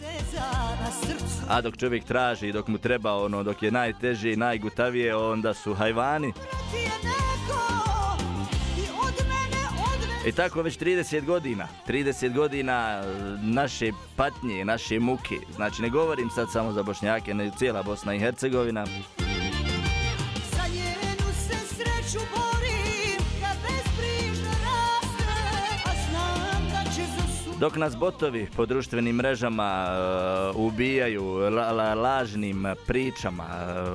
A 1.49 1.61
dok 1.61 1.77
čovjek 1.77 2.05
traži, 2.05 2.53
dok 2.53 2.69
mu 2.69 2.79
treba 2.79 3.15
ono, 3.15 3.43
dok 3.43 3.63
je 3.63 3.71
najteže 3.71 4.33
i 4.33 4.37
najgutavije, 4.37 5.17
onda 5.17 5.55
su 5.55 5.75
hajvani. 5.75 6.33
I 10.27 10.33
tako 10.33 10.63
već 10.63 10.79
30 10.79 11.25
godina, 11.25 11.69
30 11.89 12.35
godina 12.35 12.73
e, 12.73 13.07
naše 13.43 13.93
patnje, 14.17 14.65
naše 14.65 14.99
muke. 14.99 15.35
Znači 15.57 15.83
ne 15.83 15.89
govorim 15.89 16.31
sad 16.35 16.47
samo 16.53 16.73
za 16.73 16.83
Bošnjake, 16.83 17.35
nego 17.35 17.57
cijela 17.57 17.83
Bosna 17.83 18.15
i 18.15 18.19
Hercegovina. 18.19 18.87
Za 20.51 20.63
njenu 20.75 21.33
se 21.49 21.57
sreću 21.75 22.40
Dok 27.61 27.77
nas 27.77 27.97
botovi 27.97 28.49
po 28.57 28.67
društvenim 28.67 29.17
mrežama 29.17 29.87
e, 29.87 30.57
ubijaju 30.57 31.25
la- 31.25 31.73
la- 31.73 31.95
lažnim 31.95 32.67
pričama 32.87 33.45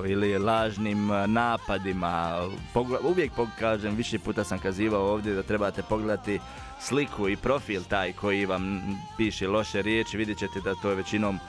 e, 0.05 0.11
ili 0.11 0.37
lažnim 0.37 1.07
napadima, 1.27 2.39
pogla- 2.73 2.99
uvijek 3.03 3.31
pokažem, 3.35 3.95
više 3.95 4.19
puta 4.19 4.43
sam 4.43 4.59
kazivao 4.59 5.11
ovdje 5.13 5.33
da 5.33 5.43
trebate 5.43 5.83
pogledati 5.89 6.39
sliku 6.79 7.29
i 7.29 7.37
profil 7.37 7.81
taj 7.89 8.13
koji 8.13 8.45
vam 8.45 8.81
piše 9.17 9.47
loše 9.47 9.81
riječi, 9.81 10.17
vidjet 10.17 10.37
ćete 10.37 10.61
da 10.61 10.75
to 10.75 10.89
je 10.89 10.95
većinom 10.95 11.39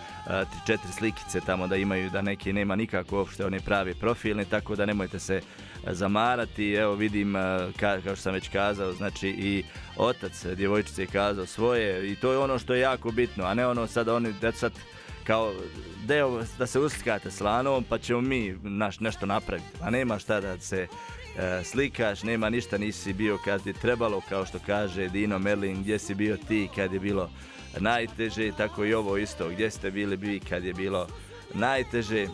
četiri 0.66 0.92
slikice 0.92 1.40
tamo 1.40 1.66
da 1.66 1.76
imaju 1.76 2.10
da 2.10 2.22
neki 2.22 2.52
nema 2.52 2.76
nikako 2.76 3.16
uopšte 3.16 3.46
oni 3.46 3.60
pravi 3.60 3.94
profilni, 3.94 4.44
tako 4.44 4.76
da 4.76 4.86
nemojte 4.86 5.18
se 5.18 5.40
zamarati. 5.86 6.72
Evo 6.72 6.94
vidim, 6.94 7.34
ka, 7.76 8.00
kao 8.00 8.16
što 8.16 8.22
sam 8.22 8.32
već 8.32 8.48
kazao, 8.48 8.92
znači 8.92 9.28
i 9.28 9.64
otac 9.96 10.46
djevojčice 10.46 11.02
je 11.02 11.06
kazao 11.06 11.46
svoje 11.46 12.12
i 12.12 12.16
to 12.16 12.32
je 12.32 12.38
ono 12.38 12.58
što 12.58 12.74
je 12.74 12.80
jako 12.80 13.10
bitno, 13.10 13.44
a 13.44 13.54
ne 13.54 13.66
ono 13.66 13.86
sad 13.86 14.08
oni 14.08 14.32
da 14.40 14.52
sad 14.52 14.72
kao 15.24 15.52
deo 16.04 16.42
da 16.58 16.66
se 16.66 16.80
uslikate 16.80 17.30
s 17.30 17.40
lanom 17.40 17.84
pa 17.84 17.98
ćemo 17.98 18.20
mi 18.20 18.58
naš 18.62 19.00
nešto 19.00 19.26
napraviti. 19.26 19.68
A 19.80 19.90
nema 19.90 20.18
šta 20.18 20.40
da 20.40 20.58
se 20.58 20.86
slikaš, 21.64 22.22
nema 22.22 22.51
ništa, 22.51 22.79
nisi 22.79 23.12
bio 23.12 23.38
kad 23.44 23.62
ti 23.62 23.72
trebalo, 23.72 24.20
kao 24.29 24.46
što 24.46 24.59
kaže 24.66 25.09
Dino 25.09 25.38
Merlin, 25.38 25.83
gdje 25.83 25.99
si 25.99 26.14
bio 26.14 26.37
ti 26.49 26.68
kad 26.75 26.92
je 26.92 27.01
bilo 27.01 27.31
najteže, 27.79 28.53
tako 28.53 28.85
i 28.85 28.94
ovo 28.94 29.16
isto, 29.16 29.49
gdje 29.49 29.70
ste 29.70 29.90
bili 29.90 30.16
vi 30.16 30.40
kad 30.40 30.64
je 30.64 30.75
bilo 30.75 31.07
najteže. 31.55 32.27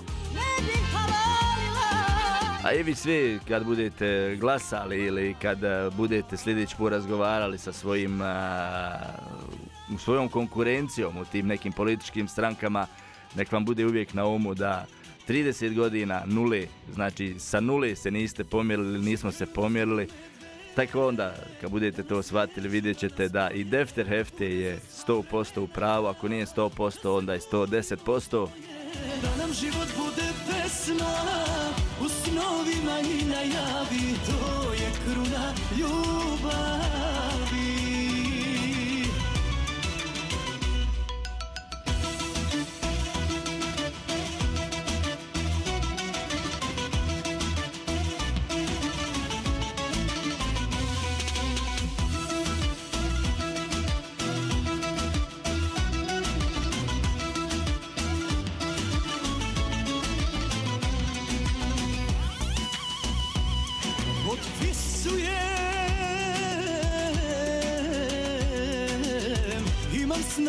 A 2.64 2.72
i 2.72 2.82
vi 2.82 2.94
svi 2.94 3.38
kad 3.48 3.64
budete 3.64 4.36
glasali 4.40 5.04
ili 5.04 5.34
kad 5.42 5.64
e, 5.64 5.90
budete 5.96 6.36
sljedeći 6.36 6.76
put 6.76 6.92
razgovarali 6.92 7.58
sa 7.58 7.72
svojim 7.72 8.20
a, 8.22 8.98
svojom 9.98 10.28
konkurencijom 10.28 11.16
u 11.16 11.24
tim 11.24 11.46
nekim 11.46 11.72
političkim 11.72 12.28
strankama, 12.28 12.86
nek 13.34 13.52
vam 13.52 13.64
bude 13.64 13.86
uvijek 13.86 14.14
na 14.14 14.26
umu 14.26 14.54
da 14.54 14.84
30 15.28 15.74
godina 15.74 16.22
nule, 16.26 16.66
znači 16.94 17.34
sa 17.38 17.60
nule 17.60 17.96
se 17.96 18.10
niste 18.10 18.44
pomjerili, 18.44 18.98
nismo 18.98 19.32
se 19.32 19.46
pomjerili, 19.46 20.08
tako 20.74 21.08
onda 21.08 21.34
kad 21.60 21.70
budete 21.70 22.02
to 22.02 22.22
shvatili 22.22 22.68
vidjet 22.68 22.98
ćete 22.98 23.28
da 23.28 23.50
i 23.50 23.64
Defter 23.64 24.08
Hefte 24.08 24.46
je 24.46 24.78
100% 25.06 25.60
u 25.60 25.66
pravu, 25.66 26.06
ako 26.06 26.28
nije 26.28 26.46
100% 26.46 27.18
onda 27.18 27.32
je 27.32 27.40
110%. 27.52 28.48
Da 29.22 29.36
nam 29.36 29.52
život 29.52 29.88
bude 29.96 30.28
pesma 30.46 31.14
U 32.00 32.08
snovima 32.08 33.00
i 33.00 33.24
najavi 33.24 34.16
To 34.26 34.72
je 34.72 34.90
kruna 35.04 35.54
ljubavi 35.78 37.51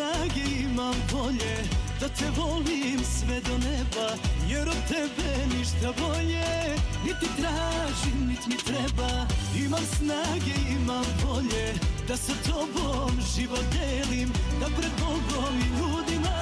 snage, 0.04 0.40
imam 0.60 0.94
volje 1.12 1.56
Da 2.00 2.08
te 2.08 2.30
volim 2.36 3.00
sve 3.04 3.40
do 3.40 3.58
neba 3.58 4.08
Jer 4.48 4.68
od 4.68 4.88
tebe 4.88 5.56
ništa 5.58 5.92
bolje 6.00 6.76
Niti 7.04 7.26
tražim, 7.36 8.28
niti 8.28 8.48
mi 8.48 8.56
treba. 8.56 9.26
Imam 9.64 9.84
snage, 9.96 10.54
imam 10.70 11.04
volje 11.24 11.74
Da 12.08 12.16
sa 12.16 12.32
tobom 12.48 13.10
život 13.36 13.64
delim 13.72 14.32
Da 14.60 14.66
pred 14.66 14.92
Bogom 15.00 15.54
i 15.58 15.68
ljudima 15.78 16.38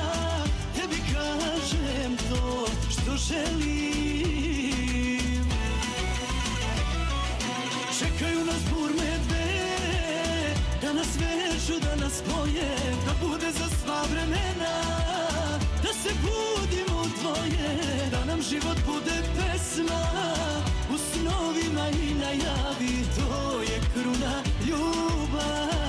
Tebi 0.77 0.97
kažem 1.15 2.17
to 2.29 2.67
što 2.91 3.17
želim. 3.17 3.93
Čekaju 7.99 8.45
nas 8.45 8.63
burme 8.71 9.32
vežu, 11.63 11.81
da 11.81 11.97
nas 11.97 12.13
spoje 12.13 12.77
Da 13.07 13.27
bude 13.27 13.53
za 13.53 13.69
sva 13.69 14.03
vremena 14.11 14.75
Da 15.83 15.93
se 15.93 16.11
budimo 16.23 17.03
dvoje 17.21 18.11
Da 18.11 18.25
nam 18.25 18.43
život 18.43 18.79
bude 18.87 19.23
pesma. 19.37 20.03
U 20.91 20.99
snovima 20.99 21.89
i 21.89 22.15
najavi 22.15 23.05
To 23.17 23.63
je 23.63 23.81
kruna 23.95 24.43
ljubavi. 24.67 25.83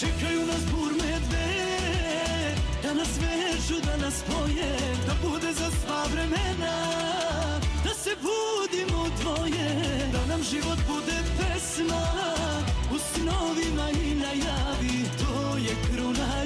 Čekaju 0.00 0.46
nas 0.46 0.62
burme 0.70 1.20
dve 1.28 2.54
Da 2.82 2.94
nas 2.94 3.08
vežu, 3.20 3.80
da 3.80 3.96
nas 3.96 4.14
spoje 4.14 4.72
Da 5.06 5.28
bude 5.28 5.52
za 5.52 5.70
sva 5.70 6.04
vremena 6.12 6.76
Da 7.84 7.94
se 7.94 8.10
budimo 8.22 9.06
dvoje 9.20 9.88
Da 10.12 10.26
nam 10.26 10.42
život 10.42 10.78
bude 10.88 11.22
pesma 11.38 12.71
U 12.94 12.98
snovima 12.98 13.90
i 13.90 14.14
najavi 14.14 15.04
To 15.18 15.56
je 15.56 15.76
kruna 15.86 16.44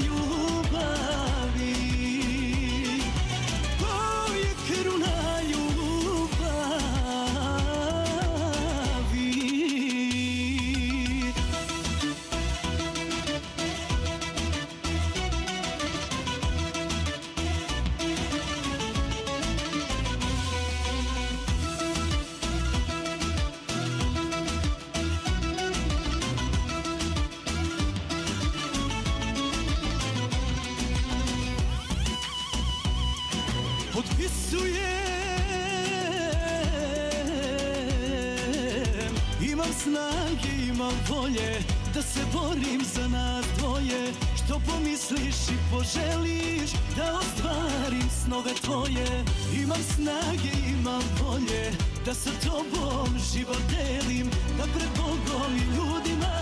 Imam 39.67 39.79
snage, 39.83 40.67
imam 40.69 40.95
volje 41.09 41.59
Da 41.95 42.03
se 42.03 42.21
borim 42.33 42.81
za 42.95 43.09
nas 43.09 43.47
dvoje. 43.59 44.13
Što 44.37 44.61
pomisliš 44.67 45.49
i 45.49 45.59
poželiš 45.71 46.71
Da 46.97 47.19
ostvarim 47.19 48.09
snove 48.25 48.55
tvoje? 48.55 49.25
Imam 49.63 49.83
snage, 49.95 50.53
imam 50.69 51.03
volje 51.23 51.73
Da 52.05 52.15
sa 52.15 52.31
tobom 52.45 53.09
život 53.33 53.63
delim 53.71 54.31
Da 54.59 54.65
pred 54.65 54.89
Bogom 54.97 55.57
i 55.57 55.77
ljudima 55.77 56.37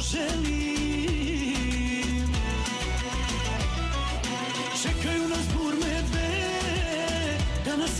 želim. 0.00 0.60
Čekaju 4.82 5.28
nas 5.28 5.46
burme 5.56 6.02
dve 6.10 6.30
Da 7.64 7.76
nas 7.76 7.90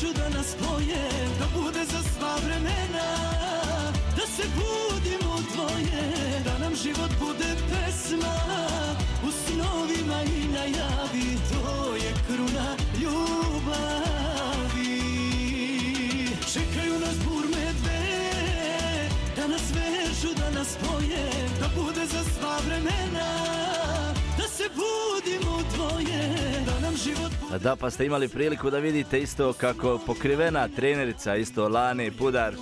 vežu, 0.00 0.12
da 0.14 0.28
nas 0.28 0.46
spoje 0.46 1.08
Da 1.38 1.46
bude 1.60 1.84
za 1.84 2.02
sva 2.02 2.36
vremena 2.44 3.08
Da 4.16 4.26
se 4.26 4.42
budimo 4.54 5.36
dvoje 5.54 6.42
Da 6.44 6.58
nam 6.58 6.74
život 6.74 7.10
bude 7.20 7.56
pesma 7.70 8.36
U 9.22 9.30
snovima 9.30 10.22
i 10.22 10.48
najavi 10.48 11.38
To 11.52 11.94
je 11.96 12.14
kruna 12.26 12.76
ljubavi. 13.00 13.90
Čekaju 16.52 16.98
nas 17.00 17.16
burme 17.24 17.72
dve 17.82 19.08
Da 19.36 19.46
nas 19.48 19.62
vežu, 19.74 20.34
da 20.34 20.58
nas 20.58 20.68
spoje 20.68 21.30
Da 21.60 21.82
bude 21.82 22.06
za 22.06 22.24
sva 22.24 22.58
vremena 22.66 23.69
budimo 24.74 25.58
dvoje 25.74 26.34
Da 26.66 26.80
nam 26.80 26.96
život 26.96 27.62
Da, 27.62 27.76
pa 27.76 27.90
ste 27.90 28.06
imali 28.06 28.28
priliku 28.28 28.70
da 28.70 28.78
vidite 28.78 29.20
isto 29.20 29.52
kako 29.52 30.00
pokrivena 30.06 30.68
trenerica, 30.68 31.36
isto 31.36 31.68
Lane 31.68 32.06
i 32.06 32.10
Pudar, 32.10 32.54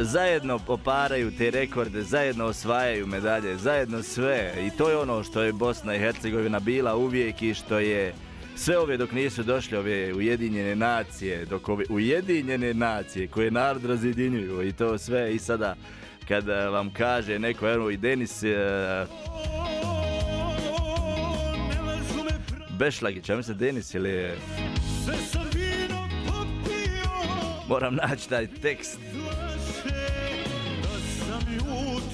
zajedno 0.00 0.58
poparaju 0.58 1.30
te 1.38 1.50
rekorde, 1.50 2.02
zajedno 2.02 2.44
osvajaju 2.44 3.06
medalje, 3.06 3.56
zajedno 3.56 4.02
sve. 4.02 4.54
I 4.66 4.70
to 4.70 4.90
je 4.90 4.96
ono 4.96 5.24
što 5.24 5.42
je 5.42 5.52
Bosna 5.52 5.94
i 5.94 5.98
Hercegovina 5.98 6.60
bila 6.60 6.96
uvijek 6.96 7.42
i 7.42 7.54
što 7.54 7.78
je 7.78 8.14
sve 8.56 8.78
ove 8.78 8.96
dok 8.96 9.12
nisu 9.12 9.42
došle 9.42 9.78
ove 9.78 10.14
ujedinjene 10.14 10.76
nacije, 10.76 11.44
dok 11.44 11.68
ove 11.68 11.84
ujedinjene 11.90 12.74
nacije 12.74 13.28
koje 13.28 13.50
narod 13.50 13.84
razjedinjuju 13.84 14.62
i 14.68 14.72
to 14.72 14.98
sve 14.98 15.34
i 15.34 15.38
sada 15.38 15.74
kada 16.28 16.68
vam 16.68 16.92
kaže 16.92 17.38
neko, 17.38 17.68
evo 17.68 17.90
i 17.90 17.96
Denis 17.96 18.42
e, 18.42 18.56
Bešlagić, 22.78 23.28
ja 23.28 23.36
mislim 23.36 23.58
Denis 23.58 23.94
ili 23.94 24.30
Moram 27.68 27.94
naći 27.94 28.28
taj 28.28 28.46
tekst. 28.46 28.98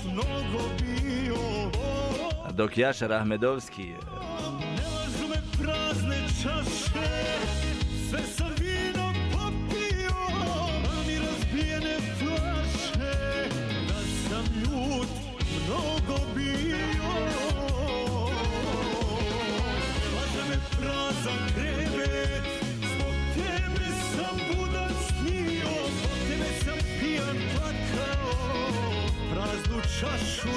Mnogo 0.05 0.65
bio 0.81 1.37
Dok 2.53 2.79
Jašar 2.79 3.13
Ahmedovski 3.13 3.83
Ne 3.83 4.83
lažu 4.95 5.29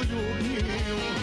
čašu 0.01 0.15
ljubio 0.15 1.20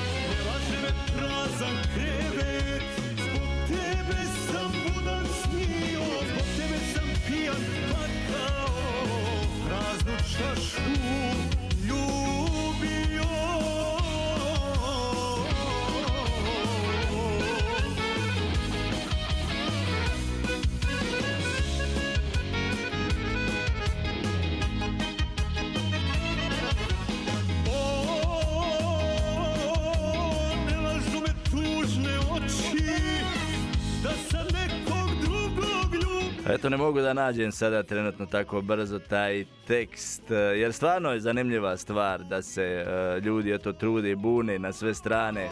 Eto 36.59 36.69
ne 36.69 36.77
mogu 36.77 37.01
da 37.01 37.13
nađem 37.13 37.53
sada 37.53 37.83
trenutno 37.83 38.27
tako 38.27 38.61
brzo 38.63 38.99
taj 38.99 39.45
tekst, 39.67 40.31
e, 40.31 40.35
jer 40.35 40.73
stvarno 40.73 41.13
je 41.13 41.21
zanimljiva 41.21 41.77
stvar 41.77 42.25
da 42.25 42.43
se 42.43 42.63
e, 42.63 43.21
ljudi 43.21 43.53
eto 43.53 43.73
trude 43.73 44.11
i 44.11 44.17
bune 44.17 44.59
na 44.59 44.73
sve 44.73 44.95
strane. 44.95 45.49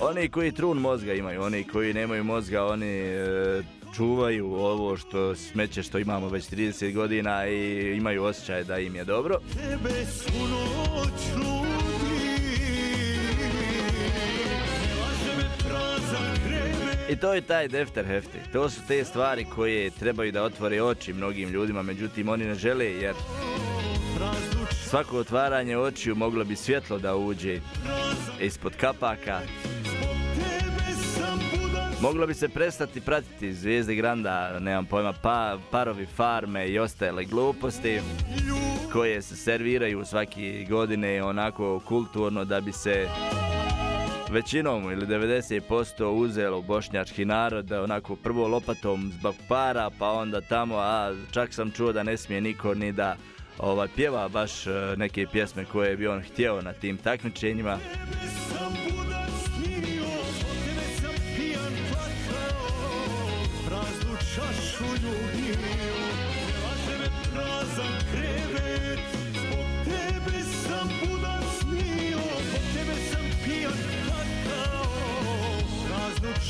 Oni 0.00 0.28
koji 0.28 0.52
trun 0.52 0.78
mozga 0.78 1.12
imaju, 1.12 1.42
oni 1.42 1.64
koji 1.64 1.94
nemaju 1.94 2.24
mozga, 2.24 2.64
oni 2.64 2.98
e, 2.98 3.62
čuvaju 3.96 4.54
ovo 4.54 4.96
što 4.96 5.34
smeće 5.34 5.82
što 5.82 5.98
imamo 5.98 6.28
već 6.28 6.50
30 6.50 6.94
godina 6.94 7.46
i 7.46 7.94
imaju 7.96 8.24
osjećaj 8.24 8.64
da 8.64 8.78
im 8.78 8.96
je 8.96 9.04
dobro. 9.04 9.38
Tebe 9.54 10.04
svu 10.04 10.48
noć 10.48 11.53
I 17.14 17.16
to 17.16 17.34
je 17.34 17.40
taj 17.40 17.68
defter 17.68 18.06
hefti. 18.06 18.38
To 18.52 18.70
su 18.70 18.80
te 18.88 19.04
stvari 19.04 19.44
koje 19.44 19.90
trebaju 19.90 20.32
da 20.32 20.42
otvore 20.42 20.82
oči 20.82 21.12
mnogim 21.12 21.48
ljudima, 21.48 21.82
međutim 21.82 22.28
oni 22.28 22.44
ne 22.44 22.54
žele 22.54 22.84
jer 22.84 23.14
svako 24.88 25.18
otvaranje 25.18 25.78
očiju 25.78 26.14
moglo 26.14 26.44
bi 26.44 26.56
svjetlo 26.56 26.98
da 26.98 27.16
uđe 27.16 27.60
ispod 28.40 28.76
kapaka. 28.76 29.40
Moglo 32.00 32.26
bi 32.26 32.34
se 32.34 32.48
prestati 32.48 33.00
pratiti 33.00 33.54
zvijezde 33.54 33.94
Granda, 33.94 34.58
nemam 34.60 34.86
pojma, 34.86 35.12
pa, 35.12 35.58
parovi 35.70 36.06
farme 36.06 36.68
i 36.68 36.78
ostale 36.78 37.24
gluposti 37.24 38.00
koje 38.92 39.22
se 39.22 39.36
serviraju 39.36 40.04
svaki 40.04 40.66
godine 40.70 41.22
onako 41.22 41.80
kulturno 41.80 42.44
da 42.44 42.60
bi 42.60 42.72
se 42.72 43.08
većinom 44.34 44.92
ili 44.92 45.06
90% 45.06 46.04
uzelo 46.04 46.62
bošnjački 46.62 47.24
narod 47.24 47.72
onako 47.72 48.16
prvo 48.16 48.48
lopatom 48.48 49.12
zbog 49.18 49.34
para 49.48 49.90
pa 49.98 50.10
onda 50.10 50.40
tamo, 50.40 50.76
a 50.76 51.14
čak 51.32 51.54
sam 51.54 51.70
čuo 51.70 51.92
da 51.92 52.02
ne 52.02 52.16
smije 52.16 52.40
niko 52.40 52.74
ni 52.74 52.92
da 52.92 53.16
ovaj, 53.58 53.88
pjeva 53.96 54.28
baš 54.28 54.66
e, 54.66 54.70
neke 54.96 55.26
pjesme 55.32 55.64
koje 55.64 55.96
bi 55.96 56.06
on 56.06 56.22
htjeo 56.22 56.60
na 56.60 56.72
tim 56.72 56.96
takmičenjima. 56.96 57.78
sam 58.48 58.72
budan 58.84 59.24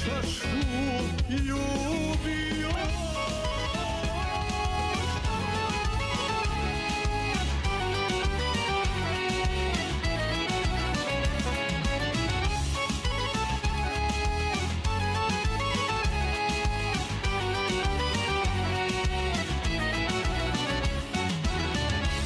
Čašu 0.05 0.47
ljubio 1.31 2.69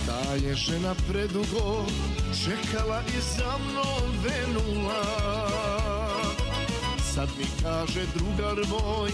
Ta 0.07 0.35
je 0.35 0.55
žena 0.55 0.95
predugo 1.09 1.87
čekala 2.45 3.03
i 3.09 3.21
za 3.37 3.59
mnom 3.59 4.23
venula 4.25 5.48
Sad 7.19 7.29
mi 7.39 7.45
kaže 7.63 8.01
drugar 8.15 8.59
moj 8.69 9.11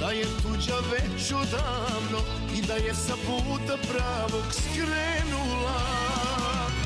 da 0.00 0.10
je 0.10 0.24
tuđa 0.42 0.78
već 0.92 1.32
odavno 1.32 2.20
I 2.58 2.62
da 2.62 2.74
je 2.74 2.94
sa 2.94 3.14
puta 3.26 3.76
pravog 3.90 4.46
skrenula. 4.50 5.80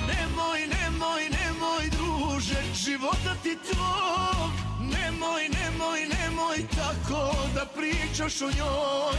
Nemoj, 0.09 0.61
nemoj, 0.61 1.23
nemoj 1.39 1.85
druže, 1.91 2.61
života 2.85 3.35
ti 3.43 3.57
tvog 3.73 4.51
Nemoj, 4.81 5.43
nemoj, 5.43 6.01
nemoj 6.01 6.59
tako 6.77 7.37
da 7.55 7.67
pričaš 7.77 8.43
o 8.43 8.47
njoj. 8.47 9.17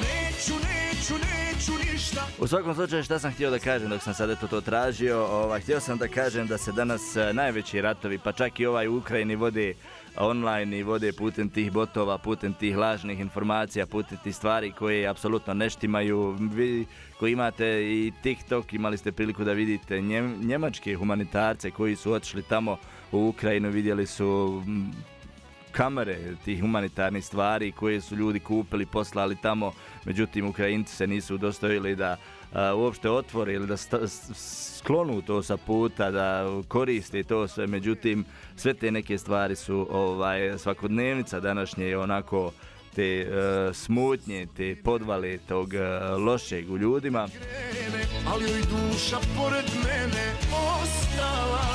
Neću, 0.00 0.54
neću 0.54 1.14
neću, 1.14 1.72
ništa. 1.92 2.26
U 2.38 2.46
svakom 2.46 2.74
slučaju 2.74 3.04
šta 3.04 3.18
sam 3.18 3.32
htio 3.32 3.50
da 3.50 3.58
kažem 3.58 3.88
dok 3.90 4.02
sam 4.02 4.14
sad 4.14 4.50
to 4.50 4.60
tražio, 4.60 5.26
ovaj, 5.26 5.60
htio 5.60 5.80
sam 5.80 5.98
da 5.98 6.08
kažem 6.08 6.46
da 6.46 6.58
se 6.58 6.72
danas 6.72 7.16
e, 7.16 7.32
najveći 7.32 7.80
ratovi, 7.80 8.18
pa 8.18 8.32
čak 8.32 8.60
i 8.60 8.66
ovaj 8.66 8.88
u 8.88 8.96
Ukrajini 8.96 9.36
vode 9.36 9.74
online 10.16 10.78
i 10.78 10.82
vode 10.82 11.12
putem 11.12 11.48
tih 11.48 11.72
botova, 11.72 12.18
putem 12.18 12.54
tih 12.54 12.76
lažnih 12.76 13.20
informacija, 13.20 13.86
putem 13.86 14.18
tih 14.24 14.36
stvari 14.36 14.72
koje 14.72 15.06
apsolutno 15.06 15.54
ne 15.54 15.70
štimaju. 15.70 16.36
Vi 16.40 16.86
koji 17.18 17.32
imate 17.32 17.66
i 17.82 18.12
TikTok, 18.22 18.72
imali 18.72 18.96
ste 18.96 19.12
priliku 19.12 19.44
da 19.44 19.52
vidite 19.52 20.00
njem- 20.00 20.46
njemačke 20.46 20.94
humanitarce 20.94 21.70
koji 21.70 21.96
su 21.96 22.12
otišli 22.12 22.42
tamo 22.42 22.76
u 23.12 23.28
Ukrajinu, 23.28 23.70
vidjeli 23.70 24.06
su 24.06 24.62
kamere 25.72 26.18
tih 26.44 26.60
humanitarnih 26.60 27.24
stvari 27.24 27.72
koje 27.72 28.00
su 28.00 28.16
ljudi 28.16 28.40
kupili, 28.40 28.86
poslali 28.86 29.36
tamo, 29.36 29.72
međutim 30.04 30.48
Ukrajinci 30.48 30.96
se 30.96 31.06
nisu 31.06 31.34
udostojili 31.34 31.96
da 31.96 32.16
uopšte 32.76 33.10
otvore 33.10 33.54
ili 33.54 33.66
da 33.66 33.76
sklonu 34.76 35.22
to 35.22 35.42
sa 35.42 35.56
puta, 35.56 36.10
da 36.10 36.46
koriste 36.68 37.22
to 37.22 37.48
sve, 37.48 37.66
međutim 37.66 38.24
sve 38.56 38.74
te 38.74 38.90
neke 38.90 39.18
stvari 39.18 39.56
su 39.56 39.88
ovaj, 39.90 40.58
svakodnevnica 40.58 41.40
današnje 41.40 41.84
je 41.84 41.98
onako 41.98 42.52
te 42.94 43.20
e, 43.20 43.26
smutnje, 43.74 44.46
te 44.56 44.76
podvale 44.84 45.38
tog 45.38 45.74
e, 45.74 45.80
lošeg 46.00 46.70
u 46.70 46.78
ljudima. 46.78 47.28
Ali 48.26 48.44
joj 48.44 48.60
duša 48.60 49.16
pored 49.36 49.64
mene 49.84 50.34
ostala 50.50 51.71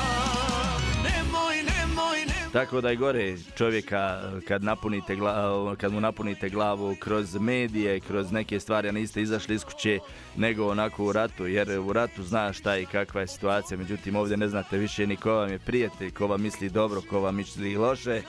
Tako 2.52 2.80
da 2.80 2.94
gore 2.94 3.36
čovjeka 3.56 4.20
kad, 4.48 4.64
napunite 4.64 5.16
gla- 5.16 5.76
kad 5.76 5.92
mu 5.92 6.00
napunite 6.00 6.48
glavu 6.48 6.96
kroz 7.00 7.36
medije, 7.36 8.00
kroz 8.00 8.32
neke 8.32 8.60
stvari, 8.60 8.88
a 8.88 8.92
niste 8.92 9.22
izašli 9.22 9.54
iz 9.54 9.64
kuće, 9.64 9.98
nego 10.36 10.68
onako 10.68 11.04
u 11.04 11.12
ratu, 11.12 11.46
jer 11.46 11.78
u 11.80 11.92
ratu 11.92 12.22
zna 12.22 12.52
šta 12.52 12.76
i 12.76 12.86
kakva 12.86 13.20
je 13.20 13.26
situacija, 13.26 13.78
međutim 13.78 14.16
ovdje 14.16 14.36
ne 14.36 14.48
znate 14.48 14.78
više 14.78 15.06
ni 15.06 15.16
ko 15.16 15.32
vam 15.32 15.50
je 15.50 15.58
prijatelj, 15.58 16.10
ko 16.10 16.26
vam 16.26 16.42
misli 16.42 16.70
dobro, 16.70 17.00
ko 17.10 17.20
vam 17.20 17.36
misli 17.36 17.76
loše. 17.76 18.22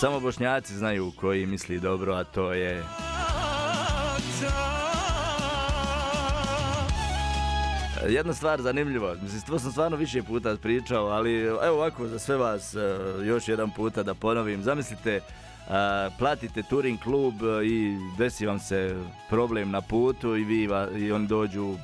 Samo 0.00 0.20
bošnjaci 0.20 0.74
znaju 0.74 1.12
koji 1.16 1.46
misli 1.46 1.80
dobro, 1.80 2.14
a 2.14 2.24
to 2.24 2.52
je 2.52 2.84
Jedna 8.06 8.34
stvar 8.34 8.62
zanimljiva, 8.62 9.14
mislim, 9.22 9.42
to 9.42 9.58
sam 9.58 9.70
stvarno 9.70 9.96
više 9.96 10.22
puta 10.22 10.56
pričao, 10.62 11.06
ali 11.06 11.42
evo 11.42 11.76
ovako 11.76 12.06
za 12.06 12.18
sve 12.18 12.36
vas 12.36 12.74
e, 12.74 12.78
još 13.24 13.48
jedan 13.48 13.70
puta 13.70 14.02
da 14.02 14.14
ponovim. 14.14 14.62
Zamislite, 14.62 15.14
e, 15.14 15.20
platite 16.18 16.62
touring 16.62 16.98
klub 17.00 17.34
i 17.64 17.96
desi 18.18 18.46
vam 18.46 18.58
se 18.58 18.96
problem 19.28 19.70
na 19.70 19.80
putu 19.80 20.36
i, 20.36 20.44
vi, 20.44 20.68
i 20.98 21.12
oni 21.12 21.26
dođu, 21.26 21.74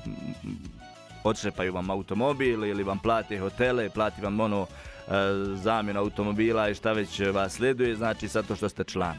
odšepaju 1.25 1.73
vam 1.73 1.91
automobil 1.91 2.65
ili 2.65 2.83
vam 2.83 2.99
plate 2.99 3.39
hotele, 3.39 3.91
plati 3.91 4.23
vam 4.23 4.41
ono 4.41 4.67
e, 4.67 5.11
zamjenu 5.55 6.01
automobila 6.01 6.69
i 6.69 6.75
šta 6.75 6.93
već 6.93 7.21
vas 7.21 7.53
sleduje, 7.53 7.97
znači 7.97 8.29
zato 8.29 8.57
što 8.57 8.69
ste 8.69 8.85
član. 8.85 9.17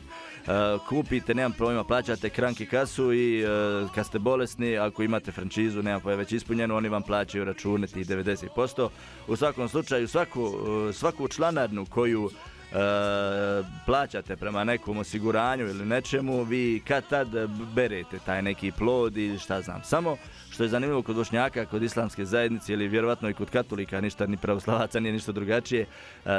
E, 0.47 0.77
kupite, 0.89 1.33
nemam 1.35 1.51
problema, 1.51 1.83
plaćate 1.83 2.29
kranki 2.29 2.65
kasu 2.65 3.13
i 3.13 3.41
e, 3.41 3.47
kad 3.95 4.05
ste 4.05 4.19
bolesni, 4.19 4.77
ako 4.77 5.03
imate 5.03 5.31
frančizu, 5.31 5.83
nema 5.83 5.99
pa 5.99 6.11
je 6.11 6.17
već 6.17 6.31
ispunjeno, 6.31 6.75
oni 6.75 6.89
vam 6.89 7.01
plaćaju 7.01 7.45
račune 7.45 7.87
tih 7.87 8.07
90%. 8.07 8.89
U 9.27 9.35
svakom 9.35 9.69
slučaju, 9.69 10.07
svaku, 10.07 10.53
e, 10.89 10.93
svaku 10.93 11.27
članarnu 11.27 11.85
koju 11.85 12.29
plaćate 13.85 14.35
prema 14.35 14.63
nekom 14.63 14.97
osiguranju 14.97 15.67
ili 15.67 15.85
nečemu, 15.85 16.43
vi 16.43 16.81
kad 16.87 17.07
tad 17.09 17.27
berete 17.75 18.19
taj 18.25 18.41
neki 18.41 18.71
plod 18.71 19.17
ili 19.17 19.39
šta 19.39 19.61
znam. 19.61 19.83
Samo 19.83 20.17
što 20.51 20.63
je 20.63 20.69
zanimljivo 20.69 21.01
kod 21.01 21.15
Bošnjaka, 21.15 21.65
kod 21.65 21.83
islamske 21.83 22.25
zajednice 22.25 22.73
ili 22.73 22.87
vjerovatno 22.87 23.29
i 23.29 23.33
kod 23.33 23.49
katolika, 23.49 24.01
ništa 24.01 24.25
ni 24.25 24.37
pravoslavaca 24.37 24.99
nije 24.99 25.13
ništa 25.13 25.31
drugačije, 25.31 25.85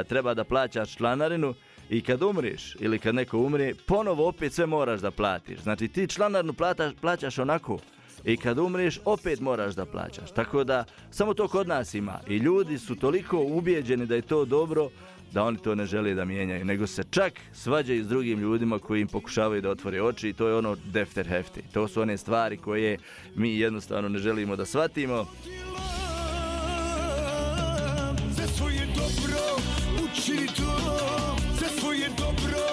treba 0.07 0.33
da 0.33 0.43
plaćaš 0.43 0.95
članarinu 0.95 1.53
i 1.89 2.01
kad 2.01 2.23
umriš 2.23 2.75
ili 2.79 2.99
kad 2.99 3.15
neko 3.15 3.39
umre, 3.39 3.73
ponovo 3.85 4.27
opet 4.27 4.53
sve 4.53 4.65
moraš 4.65 5.01
da 5.01 5.11
platiš. 5.11 5.59
Znači 5.59 5.87
ti 5.87 6.07
članarnu 6.07 6.53
plataš, 6.53 6.93
plaćaš 7.01 7.39
onako 7.39 7.79
i 8.25 8.37
kad 8.37 8.57
umriješ 8.57 8.99
opet 9.05 9.39
moraš 9.39 9.75
da 9.75 9.85
plaćaš. 9.85 10.31
Tako 10.31 10.63
da 10.63 10.85
samo 11.11 11.33
to 11.33 11.47
kod 11.47 11.67
nas 11.67 11.93
ima 11.93 12.19
i 12.27 12.37
ljudi 12.37 12.77
su 12.77 12.95
toliko 12.95 13.39
ubijeđeni 13.39 14.05
da 14.05 14.15
je 14.15 14.21
to 14.21 14.45
dobro 14.45 14.89
da 15.33 15.43
oni 15.43 15.57
to 15.57 15.75
ne 15.75 15.85
žele 15.85 16.13
da 16.13 16.25
mijenjaju, 16.25 16.65
nego 16.65 16.87
se 16.87 17.03
čak 17.09 17.33
svađaju 17.53 18.03
s 18.03 18.07
drugim 18.07 18.39
ljudima 18.39 18.79
koji 18.79 19.01
im 19.01 19.07
pokušavaju 19.07 19.61
da 19.61 19.69
otvore 19.69 20.01
oči 20.01 20.29
i 20.29 20.33
to 20.33 20.47
je 20.47 20.55
ono 20.55 20.75
defter 20.75 21.27
hefti. 21.27 21.61
To 21.73 21.87
su 21.87 22.01
one 22.01 22.17
stvari 22.17 22.57
koje 22.57 22.97
mi 23.35 23.59
jednostavno 23.59 24.09
ne 24.09 24.19
želimo 24.19 24.55
da 24.55 24.65
shvatimo. 24.65 25.25
Za 28.29 28.47
svoje 28.47 28.87
dobro 28.95 29.57
učini 30.17 30.47
to 30.47 30.77
Za 31.59 31.67
svoje 31.79 32.09
dobro 32.17 32.66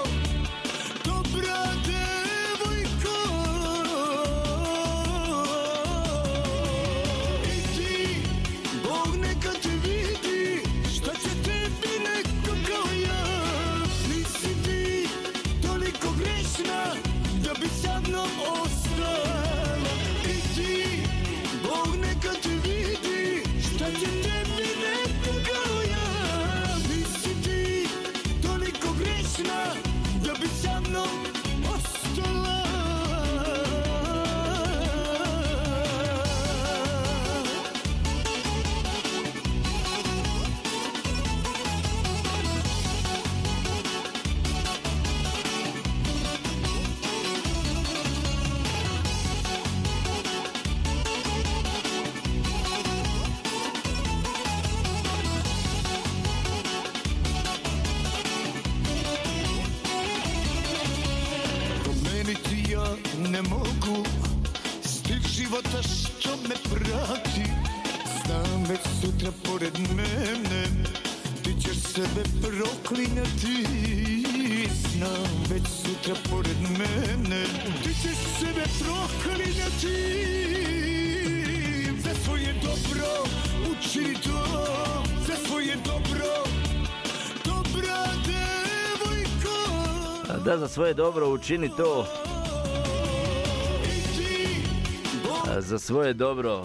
svoje 90.75 90.95
dobro 90.95 91.29
učini 91.29 91.69
to, 91.77 92.07
za 95.59 95.79
svoje 95.79 96.13
dobro. 96.15 96.65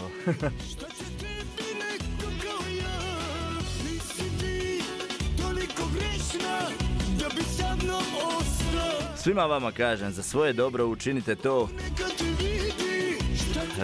Svima 9.16 9.45
vama 9.45 9.72
kažem, 9.72 10.12
za 10.12 10.24
svoje 10.24 10.53
dobro 10.53 10.86
učinite 10.86 11.36
to, 11.36 11.70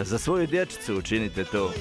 za 0.04 0.18
svoju 0.18 0.48
dječicu 0.48 0.98
učinite 0.98 1.44
to. 1.44 1.72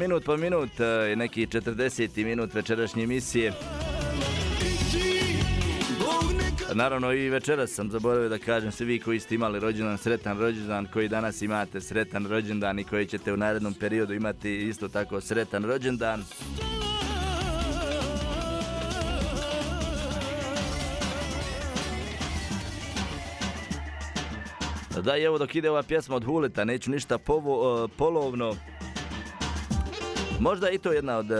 Minut 0.00 0.24
po 0.24 0.36
minut, 0.36 0.80
e, 0.80 1.16
neki 1.16 1.46
40. 1.46 2.24
minut 2.24 2.54
večerašnje 2.54 3.02
emisije. 3.02 3.52
Naravno 6.74 7.12
i 7.12 7.28
večeras 7.28 7.70
sam 7.70 7.90
zaboravio 7.90 8.28
da 8.28 8.38
kažem 8.38 8.72
svi 8.72 8.86
vi 8.86 8.98
koji 8.98 9.20
ste 9.20 9.34
imali 9.34 9.60
rođendan, 9.60 9.98
sretan 9.98 10.38
rođendan, 10.38 10.86
koji 10.92 11.08
danas 11.08 11.42
imate 11.42 11.80
sretan 11.80 12.26
rođendan 12.26 12.78
i 12.78 12.84
koji 12.84 13.06
ćete 13.06 13.32
u 13.32 13.36
narednom 13.36 13.74
periodu 13.74 14.14
imati 14.14 14.68
isto 14.68 14.88
tako 14.88 15.20
sretan 15.20 15.64
rođendan. 15.64 16.24
Da, 25.02 25.16
i 25.16 25.22
evo 25.22 25.38
dok 25.38 25.54
ide 25.54 25.70
ova 25.70 25.82
pjesma 25.82 26.16
od 26.16 26.24
Huleta, 26.24 26.64
neću 26.64 26.90
ništa 26.90 27.18
povo, 27.18 27.84
e, 27.84 27.88
polovno. 27.96 28.56
Možda 30.40 30.70
i 30.70 30.78
to 30.78 30.92
jedna 30.92 31.18
od 31.18 31.30
e, 31.30 31.36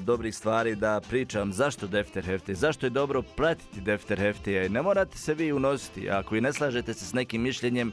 dobrih 0.00 0.36
stvari 0.36 0.74
da 0.74 1.00
pričam 1.08 1.52
zašto 1.52 1.86
Defter 1.86 2.24
Hefti, 2.24 2.54
zašto 2.54 2.86
je 2.86 2.90
dobro 2.90 3.22
pratiti 3.22 3.80
Defter 3.80 4.18
Hefti. 4.18 4.68
Ne 4.68 4.82
morate 4.82 5.18
se 5.18 5.34
vi 5.34 5.52
unositi, 5.52 6.10
ako 6.10 6.36
i 6.36 6.40
ne 6.40 6.52
slažete 6.52 6.94
se 6.94 7.06
s 7.06 7.12
nekim 7.12 7.42
mišljenjem, 7.42 7.88
e, 7.88 7.92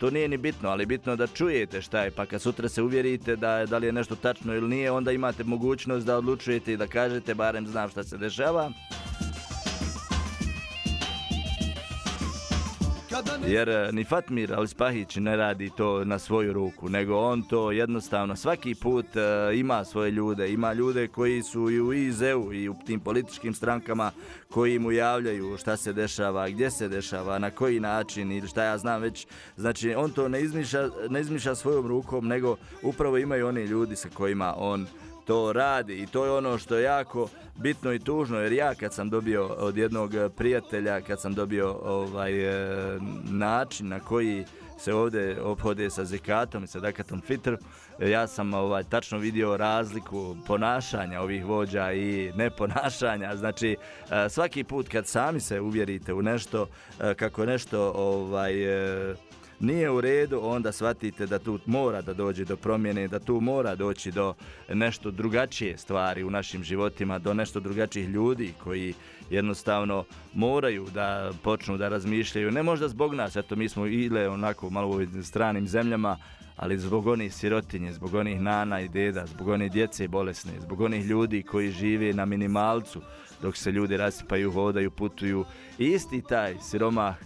to 0.00 0.10
nije 0.10 0.28
ni 0.28 0.36
bitno, 0.36 0.68
ali 0.68 0.86
bitno 0.86 1.16
da 1.16 1.26
čujete 1.26 1.82
šta 1.82 2.02
je, 2.02 2.10
pa 2.10 2.26
kad 2.26 2.42
sutra 2.42 2.68
se 2.68 2.82
uvjerite 2.82 3.36
da, 3.36 3.66
da 3.66 3.78
li 3.78 3.86
je 3.86 3.92
nešto 3.92 4.16
tačno 4.16 4.54
ili 4.54 4.68
nije, 4.68 4.90
onda 4.90 5.12
imate 5.12 5.44
mogućnost 5.44 6.06
da 6.06 6.16
odlučujete 6.16 6.72
i 6.72 6.76
da 6.76 6.86
kažete, 6.86 7.34
barem 7.34 7.66
znam 7.66 7.88
šta 7.88 8.04
se 8.04 8.18
dešava. 8.18 8.70
Jer 13.46 13.68
e, 13.68 13.92
ni 13.92 14.04
Fatmir 14.04 14.54
Alispahić 14.54 15.16
ne 15.16 15.36
radi 15.36 15.70
to 15.76 16.04
na 16.04 16.18
svoju 16.18 16.52
ruku, 16.52 16.88
nego 16.88 17.16
on 17.16 17.42
to 17.42 17.72
jednostavno 17.72 18.36
svaki 18.36 18.74
put 18.74 19.06
e, 19.16 19.20
ima 19.54 19.84
svoje 19.84 20.10
ljude, 20.10 20.52
ima 20.52 20.72
ljude 20.72 21.08
koji 21.08 21.42
su 21.42 21.70
i 21.70 21.80
u 21.80 21.92
IZ-u 21.92 22.52
i 22.52 22.68
u 22.68 22.74
tim 22.86 23.00
političkim 23.00 23.54
strankama 23.54 24.10
koji 24.50 24.78
mu 24.78 24.92
javljaju 24.92 25.56
šta 25.58 25.76
se 25.76 25.92
dešava, 25.92 26.48
gdje 26.48 26.70
se 26.70 26.88
dešava, 26.88 27.38
na 27.38 27.50
koji 27.50 27.80
način 27.80 28.32
ili 28.32 28.48
šta 28.48 28.64
ja 28.64 28.78
znam 28.78 29.02
već. 29.02 29.26
Znači 29.56 29.94
on 29.94 30.10
to 30.10 30.28
ne 30.28 30.42
izmišlja, 30.42 30.88
ne 31.08 31.20
izmišlja 31.20 31.54
svojom 31.54 31.86
rukom, 31.86 32.26
nego 32.26 32.56
upravo 32.82 33.18
imaju 33.18 33.46
oni 33.46 33.64
ljudi 33.64 33.96
sa 33.96 34.08
kojima 34.14 34.54
on 34.56 34.86
to 35.30 35.52
radi 35.52 36.02
i 36.02 36.06
to 36.06 36.24
je 36.24 36.30
ono 36.30 36.58
što 36.58 36.76
je 36.76 36.82
jako 36.82 37.28
bitno 37.56 37.92
i 37.92 37.98
tužno 37.98 38.38
jer 38.38 38.52
ja 38.52 38.74
kad 38.74 38.94
sam 38.94 39.10
dobio 39.10 39.46
od 39.46 39.76
jednog 39.76 40.12
prijatelja, 40.36 41.00
kad 41.00 41.20
sam 41.20 41.34
dobio 41.34 41.78
ovaj 41.84 42.32
e, 42.40 42.98
način 43.30 43.88
na 43.88 44.00
koji 44.00 44.44
se 44.78 44.94
ovdje 44.94 45.42
obhode 45.42 45.90
sa 45.90 46.04
zekatom 46.04 46.64
i 46.64 46.66
sa 46.66 46.80
dakatom 46.80 47.20
fitr, 47.20 47.56
ja 47.98 48.26
sam 48.26 48.54
ovaj 48.54 48.84
tačno 48.84 49.18
vidio 49.18 49.56
razliku 49.56 50.36
ponašanja 50.46 51.20
ovih 51.20 51.44
vođa 51.44 51.92
i 51.92 52.32
neponašanja. 52.36 53.36
Znači 53.36 53.76
svaki 54.28 54.64
put 54.64 54.88
kad 54.88 55.06
sami 55.06 55.40
se 55.40 55.60
uvjerite 55.60 56.12
u 56.12 56.22
nešto 56.22 56.66
kako 57.16 57.46
nešto 57.46 57.92
ovaj 57.96 58.52
nije 59.60 59.90
u 59.90 60.00
redu, 60.00 60.40
onda 60.42 60.72
shvatite 60.72 61.26
da 61.26 61.38
tu 61.38 61.58
mora 61.66 62.02
da 62.02 62.14
dođe 62.14 62.44
do 62.44 62.56
promjene, 62.56 63.08
da 63.08 63.18
tu 63.18 63.40
mora 63.40 63.74
doći 63.74 64.10
do 64.10 64.34
nešto 64.68 65.10
drugačije 65.10 65.78
stvari 65.78 66.24
u 66.24 66.30
našim 66.30 66.64
životima, 66.64 67.18
do 67.18 67.34
nešto 67.34 67.60
drugačijih 67.60 68.08
ljudi 68.08 68.52
koji 68.64 68.94
jednostavno 69.30 70.04
moraju 70.34 70.86
da 70.94 71.32
počnu 71.42 71.76
da 71.76 71.88
razmišljaju, 71.88 72.50
ne 72.50 72.62
možda 72.62 72.88
zbog 72.88 73.14
nas, 73.14 73.36
eto 73.36 73.56
mi 73.56 73.68
smo 73.68 73.86
ile 73.86 74.28
onako 74.28 74.70
malo 74.70 74.88
u 74.88 75.22
stranim 75.22 75.68
zemljama, 75.68 76.18
ali 76.56 76.78
zbog 76.78 77.06
onih 77.06 77.34
sirotinje, 77.34 77.92
zbog 77.92 78.14
onih 78.14 78.40
nana 78.40 78.80
i 78.80 78.88
deda, 78.88 79.26
zbog 79.26 79.48
onih 79.48 79.72
djece 79.72 80.08
bolesne, 80.08 80.52
zbog 80.60 80.80
onih 80.80 81.04
ljudi 81.04 81.42
koji 81.42 81.70
žive 81.70 82.12
na 82.12 82.24
minimalcu, 82.24 83.00
dok 83.42 83.56
se 83.56 83.72
ljudi 83.72 83.96
rasipaju, 83.96 84.52
hodaju, 84.52 84.90
putuju. 84.90 85.44
I 85.78 85.86
isti 85.86 86.22
taj 86.22 86.56
siromah 86.60 87.16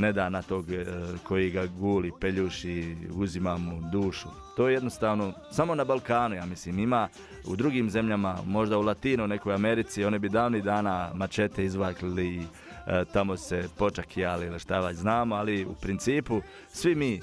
ne 0.00 0.12
da 0.12 0.28
na 0.28 0.42
tog 0.42 0.70
e, 0.70 0.86
koji 1.22 1.50
ga 1.50 1.66
guli, 1.66 2.12
peljuši, 2.20 2.96
uzima 3.14 3.58
mu 3.58 3.80
dušu. 3.92 4.28
To 4.56 4.68
je 4.68 4.74
jednostavno, 4.74 5.32
samo 5.50 5.74
na 5.74 5.84
Balkanu, 5.84 6.34
ja 6.34 6.46
mislim, 6.46 6.78
ima 6.78 7.08
u 7.46 7.56
drugim 7.56 7.90
zemljama, 7.90 8.38
možda 8.46 8.78
u 8.78 8.82
Latinu, 8.82 9.26
nekoj 9.26 9.54
Americi, 9.54 10.04
one 10.04 10.18
bi 10.18 10.28
davni 10.28 10.62
dana 10.62 11.10
mačete 11.14 11.64
izvakli 11.64 12.38
e, 12.38 13.04
tamo 13.12 13.36
se 13.36 13.68
počakijali 13.78 14.46
ili 14.46 14.58
šta 14.58 14.80
već 14.80 14.96
znamo, 14.96 15.34
ali 15.34 15.64
u 15.64 15.74
principu 15.74 16.40
svi 16.68 16.94
mi 16.94 17.20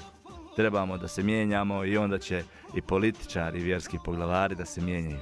trebamo 0.56 0.98
da 0.98 1.08
se 1.08 1.22
mijenjamo 1.22 1.84
i 1.84 1.96
onda 1.96 2.18
će 2.18 2.42
i 2.74 2.82
političari 2.82 3.60
i 3.60 3.64
vjerski 3.64 3.98
poglavari 4.04 4.54
da 4.54 4.64
se 4.64 4.80
mijenjaju. 4.80 5.20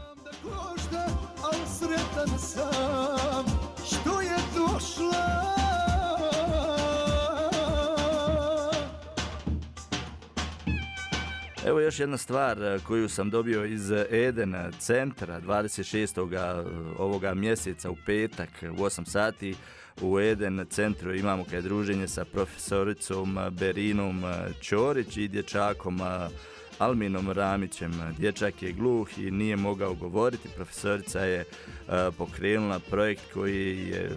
Sam 2.39 3.45
što 3.85 4.21
je 4.21 4.37
došla 4.55 5.66
Evo 11.67 11.81
još 11.81 12.01
jedna 12.01 12.17
stvar 12.17 12.63
e, 12.63 12.79
koju 12.87 13.09
sam 13.09 13.31
dobio 13.31 13.65
iz 13.65 13.91
Eden 14.11 14.55
centra 14.79 15.41
26. 15.41 16.35
E, 16.35 16.65
ovoga 16.99 17.35
mjeseca 17.35 17.91
u 17.91 17.97
petak 18.07 18.49
u 18.63 18.83
8 18.83 19.05
sati 19.07 19.55
u 20.01 20.21
Eden 20.21 20.67
centru 20.71 21.15
imamo 21.15 21.45
kaj 21.51 21.63
druženje 21.63 22.09
sa 22.09 22.25
profesoricom 22.25 23.39
Berinom 23.51 24.23
Ćorić 24.63 25.17
i 25.17 25.29
dječakom 25.29 26.01
Alminom 26.79 27.31
Ramićem. 27.31 27.93
Dječak 28.19 28.63
je 28.63 28.73
gluh 28.73 29.19
i 29.19 29.31
nije 29.31 29.57
mogao 29.57 29.95
govoriti. 29.95 30.49
Profesorica 30.57 31.21
je 31.21 31.45
pokrenula 32.19 32.79
projekt 32.91 33.23
koji 33.35 33.89
je 33.89 34.11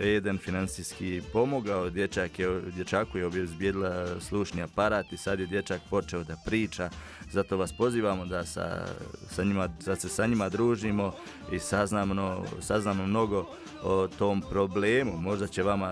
Eden 0.00 0.38
financijski 0.38 1.22
pomogao. 1.32 1.90
Dječak 1.90 2.38
je, 2.38 2.60
dječaku 2.74 3.18
je 3.18 3.26
obezbijedila 3.26 4.20
slušni 4.20 4.62
aparat 4.62 5.12
i 5.12 5.16
sad 5.16 5.40
je 5.40 5.46
dječak 5.46 5.80
počeo 5.90 6.24
da 6.24 6.36
priča. 6.46 6.90
Zato 7.30 7.56
vas 7.56 7.72
pozivamo 7.72 8.26
da, 8.26 8.44
sa, 8.44 8.86
sa 9.30 9.44
njima, 9.44 9.68
da 9.86 9.96
se 9.96 10.08
sa 10.08 10.26
njima 10.26 10.48
družimo 10.48 11.12
i 11.52 11.58
saznamo, 11.58 12.44
saznamo 12.60 13.06
mnogo 13.06 13.46
o 13.82 14.08
tom 14.08 14.42
problemu. 14.50 15.16
Možda 15.16 15.46
će 15.46 15.62
vama 15.62 15.90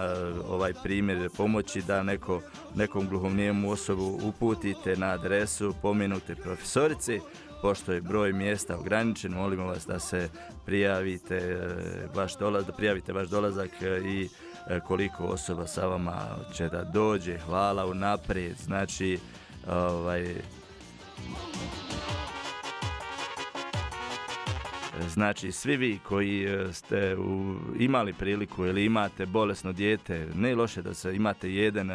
ovaj 0.48 0.72
primjer 0.82 1.30
pomoći 1.36 1.82
da 1.82 2.02
neko, 2.02 2.40
nekom 2.74 3.08
gluhovnijemu 3.08 3.70
osobu 3.70 4.18
uputite 4.22 4.96
na 4.96 5.06
adresu 5.06 5.74
pomenute 5.82 6.34
profesorice 6.34 7.20
pošto 7.62 7.92
je 7.92 8.00
broj 8.00 8.32
mjesta 8.32 8.78
ograničen, 8.78 9.32
molimo 9.32 9.66
vas 9.66 9.86
da 9.86 9.98
se 9.98 10.28
prijavite 10.66 11.36
e, 11.36 11.58
vaš 12.14 12.36
dolaz, 12.38 12.66
da 12.66 12.72
prijavite 12.72 13.12
vaš 13.12 13.28
dolazak 13.28 13.70
e, 13.82 14.00
i 14.04 14.28
e, 14.68 14.80
koliko 14.80 15.24
osoba 15.24 15.66
sa 15.66 15.86
vama 15.86 16.26
će 16.54 16.68
da 16.68 16.84
dođe. 16.84 17.38
Hvala 17.38 17.86
unaprijed. 17.86 18.56
Znači, 18.56 19.18
ovaj 19.68 20.34
Znači, 25.08 25.52
svi 25.52 25.76
vi 25.76 25.98
koji 25.98 26.44
e, 26.44 26.72
ste 26.72 27.16
u, 27.16 27.54
imali 27.78 28.12
priliku 28.12 28.66
ili 28.66 28.84
imate 28.84 29.26
bolesno 29.26 29.72
dijete, 29.72 30.26
ne 30.34 30.54
loše 30.54 30.82
da 30.82 30.94
se 30.94 31.16
imate 31.16 31.54
jedan 31.54 31.90
e, 31.90 31.94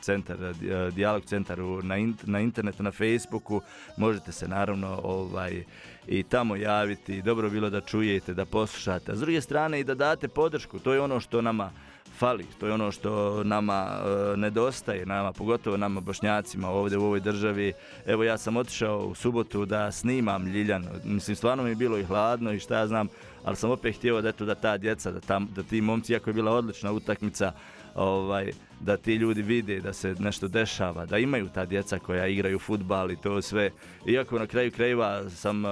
centar, 0.00 0.36
e, 0.42 0.54
dijalog 0.90 1.24
centar 1.24 1.58
na, 1.82 1.94
na 2.24 2.40
internetu, 2.40 2.82
na 2.82 2.90
Facebooku, 2.90 3.60
možete 3.96 4.32
se 4.32 4.48
naravno 4.48 5.00
ovaj 5.02 5.64
i 6.06 6.22
tamo 6.22 6.56
javiti. 6.56 7.22
Dobro 7.22 7.50
bilo 7.50 7.70
da 7.70 7.80
čujete, 7.80 8.34
da 8.34 8.44
poslušate. 8.44 9.12
A 9.12 9.16
s 9.16 9.20
druge 9.20 9.40
strane 9.40 9.80
i 9.80 9.84
da 9.84 9.94
date 9.94 10.28
podršku, 10.28 10.78
to 10.78 10.92
je 10.92 11.00
ono 11.00 11.20
što 11.20 11.42
nama 11.42 11.70
fali. 12.18 12.46
To 12.60 12.66
je 12.66 12.72
ono 12.72 12.92
što 12.92 13.44
nama 13.44 13.88
e, 13.88 14.36
nedostaje, 14.36 15.06
nama, 15.06 15.32
pogotovo 15.32 15.76
nama 15.76 16.00
bošnjacima 16.00 16.68
ovdje 16.68 16.98
u 16.98 17.04
ovoj 17.04 17.20
državi. 17.20 17.72
Evo 18.06 18.24
ja 18.24 18.38
sam 18.38 18.56
otišao 18.56 19.06
u 19.06 19.14
subotu 19.14 19.64
da 19.64 19.92
snimam 19.92 20.46
Ljiljan. 20.46 20.86
Mislim, 21.04 21.36
stvarno 21.36 21.62
mi 21.62 21.70
je 21.70 21.74
bilo 21.74 21.98
i 21.98 22.04
hladno 22.04 22.52
i 22.52 22.58
šta 22.58 22.78
ja 22.78 22.86
znam, 22.86 23.08
ali 23.44 23.56
sam 23.56 23.70
opet 23.70 23.96
htio 23.96 24.20
da, 24.20 24.28
eto, 24.28 24.44
da 24.44 24.54
ta 24.54 24.76
djeca, 24.78 25.10
da, 25.10 25.20
tam, 25.20 25.48
da 25.54 25.62
ti 25.62 25.80
momci, 25.80 26.12
jako 26.12 26.30
je 26.30 26.34
bila 26.34 26.52
odlična 26.52 26.92
utakmica, 26.92 27.52
ovaj, 27.94 28.52
da 28.80 28.96
ti 28.96 29.14
ljudi 29.14 29.42
vide 29.42 29.80
da 29.80 29.92
se 29.92 30.14
nešto 30.18 30.48
dešava, 30.48 31.06
da 31.06 31.18
imaju 31.18 31.48
ta 31.54 31.64
djeca 31.64 31.98
koja 31.98 32.26
igraju 32.26 32.58
futbal 32.58 33.10
i 33.10 33.16
to 33.16 33.42
sve. 33.42 33.70
Iako 34.06 34.38
na 34.38 34.46
kraju 34.46 34.72
krajeva 34.72 35.30
sam 35.30 35.64
uh, 35.64 35.70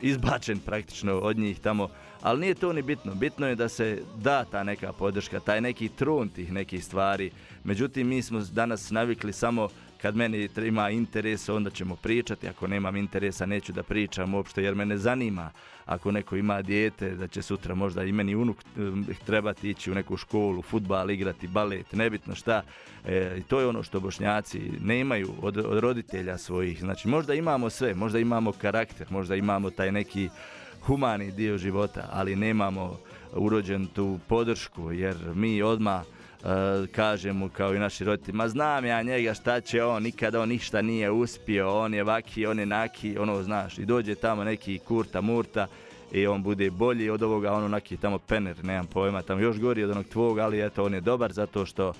izbačen 0.00 0.58
praktično 0.58 1.18
od 1.18 1.38
njih 1.38 1.60
tamo, 1.60 1.88
ali 2.26 2.40
nije 2.40 2.54
to 2.54 2.72
ni 2.72 2.82
bitno. 2.82 3.14
Bitno 3.14 3.46
je 3.48 3.54
da 3.54 3.68
se 3.68 4.02
da 4.16 4.44
ta 4.44 4.64
neka 4.64 4.92
podrška, 4.92 5.40
taj 5.40 5.60
neki 5.60 5.88
trun 5.88 6.28
tih 6.28 6.52
nekih 6.52 6.84
stvari. 6.84 7.30
Međutim, 7.64 8.08
mi 8.08 8.22
smo 8.22 8.40
danas 8.40 8.90
navikli 8.90 9.32
samo 9.32 9.68
kad 10.02 10.16
meni 10.16 10.48
ima 10.66 10.90
interes, 10.90 11.48
onda 11.48 11.70
ćemo 11.70 11.96
pričati, 11.96 12.48
ako 12.48 12.66
nemam 12.66 12.96
interesa, 12.96 13.46
neću 13.46 13.72
da 13.72 13.82
pričam 13.82 14.34
uopšte, 14.34 14.62
jer 14.62 14.74
me 14.74 14.86
ne 14.86 14.98
zanima 14.98 15.50
ako 15.84 16.12
neko 16.12 16.36
ima 16.36 16.62
dijete, 16.62 17.10
da 17.10 17.28
će 17.28 17.42
sutra 17.42 17.74
možda 17.74 18.04
i 18.04 18.12
meni 18.12 18.34
unuk 18.34 18.56
trebati 19.26 19.70
ići 19.70 19.90
u 19.90 19.94
neku 19.94 20.16
školu, 20.16 20.62
futbal, 20.62 21.10
igrati, 21.10 21.48
balet, 21.48 21.92
nebitno 21.92 22.34
šta. 22.34 22.62
E, 23.04 23.40
to 23.48 23.60
je 23.60 23.66
ono 23.66 23.82
što 23.82 24.00
bošnjaci 24.00 24.60
nemaju 24.80 25.32
od, 25.42 25.56
od 25.56 25.78
roditelja 25.78 26.38
svojih. 26.38 26.80
Znači, 26.80 27.08
možda 27.08 27.34
imamo 27.34 27.70
sve, 27.70 27.94
možda 27.94 28.18
imamo 28.18 28.52
karakter, 28.52 29.06
možda 29.10 29.36
imamo 29.36 29.70
taj 29.70 29.92
neki 29.92 30.28
humani 30.86 31.30
dio 31.30 31.58
života, 31.58 32.08
ali 32.12 32.36
nemamo 32.36 32.98
urođen 33.32 33.86
tu 33.86 34.18
podršku, 34.28 34.92
jer 34.92 35.16
mi 35.34 35.62
odmah 35.62 36.02
e, 36.02 36.06
kažemo 36.92 37.48
kao 37.48 37.74
i 37.74 37.78
naši 37.78 38.04
roditelji, 38.04 38.36
ma 38.36 38.48
znam 38.48 38.84
ja 38.84 39.02
njega 39.02 39.34
šta 39.34 39.60
će 39.60 39.84
on, 39.84 40.02
nikada 40.02 40.40
on 40.40 40.48
ništa 40.48 40.82
nije 40.82 41.10
uspio, 41.10 41.78
on 41.78 41.94
je 41.94 42.04
vaki, 42.04 42.46
on 42.46 42.58
je 42.58 42.66
naki, 42.66 43.18
ono 43.18 43.42
znaš, 43.42 43.78
i 43.78 43.84
dođe 43.84 44.14
tamo 44.14 44.44
neki 44.44 44.78
kurta 44.78 45.20
murta 45.20 45.66
i 46.12 46.26
on 46.26 46.42
bude 46.42 46.70
bolji 46.70 47.10
od 47.10 47.22
ovoga, 47.22 47.52
on 47.52 47.64
onaki 47.64 47.96
tamo 47.96 48.18
pener, 48.18 48.64
nemam 48.64 48.86
pojma, 48.86 49.22
tamo 49.22 49.40
još 49.40 49.58
gori 49.58 49.84
od 49.84 49.90
onog 49.90 50.06
tvog, 50.06 50.38
ali 50.38 50.66
eto 50.66 50.84
on 50.84 50.94
je 50.94 51.00
dobar 51.00 51.32
zato 51.32 51.66
što 51.66 51.92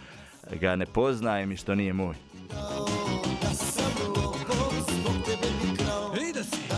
ga 0.60 0.76
ne 0.76 0.86
poznajem 0.86 1.52
i 1.52 1.56
što 1.56 1.74
nije 1.74 1.92
moj. 1.92 2.14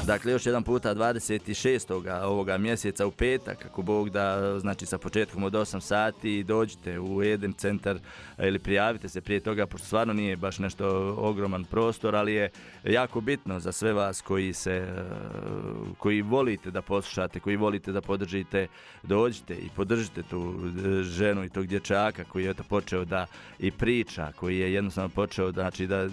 Dakle, 0.09 0.33
još 0.33 0.47
jedan 0.47 0.63
puta 0.63 0.95
26. 0.95 2.23
ovoga 2.25 2.59
mjeseca 2.59 3.07
u 3.07 3.11
petak, 3.11 3.67
ako 3.67 3.83
Bog 3.83 4.11
da, 4.11 4.59
znači 4.61 4.87
sa 4.87 4.99
početkom 4.99 5.45
od 5.45 5.53
8 5.53 5.81
sati, 5.81 6.45
dođite 6.45 6.99
u 6.99 7.23
Eden 7.23 7.53
centar 7.53 7.97
e, 8.39 8.49
ili 8.49 8.59
prijavite 8.59 9.09
se 9.09 9.21
prije 9.21 9.41
toga, 9.41 9.67
pošto 9.67 9.87
stvarno 9.87 10.13
nije 10.13 10.37
baš 10.37 10.59
nešto 10.59 11.15
ogroman 11.19 11.65
prostor, 11.65 12.17
ali 12.17 12.35
je 12.35 12.51
jako 12.85 13.21
bitno 13.21 13.61
za 13.61 13.73
sve 13.73 13.93
vas 13.93 14.21
koji 14.21 14.53
se, 14.53 14.73
e, 14.73 15.05
koji 15.99 16.23
volite 16.23 16.71
da 16.71 16.83
poslušate, 16.83 17.41
koji 17.41 17.57
volite 17.57 17.93
da 17.93 18.01
podržite, 18.01 18.67
dođite 19.03 19.55
i 19.55 19.69
podržite 19.77 20.23
tu 20.23 20.55
e, 20.85 21.03
ženu 21.03 21.45
i 21.45 21.49
tog 21.49 21.67
dječaka 21.67 22.25
koji 22.25 22.45
je 22.45 22.51
eto 22.51 22.63
počeo 22.69 23.05
da 23.05 23.27
i 23.59 23.71
priča, 23.71 24.33
koji 24.37 24.59
je 24.59 24.73
jednostavno 24.73 25.09
počeo 25.09 25.53
znači, 25.53 25.87
da, 25.87 26.09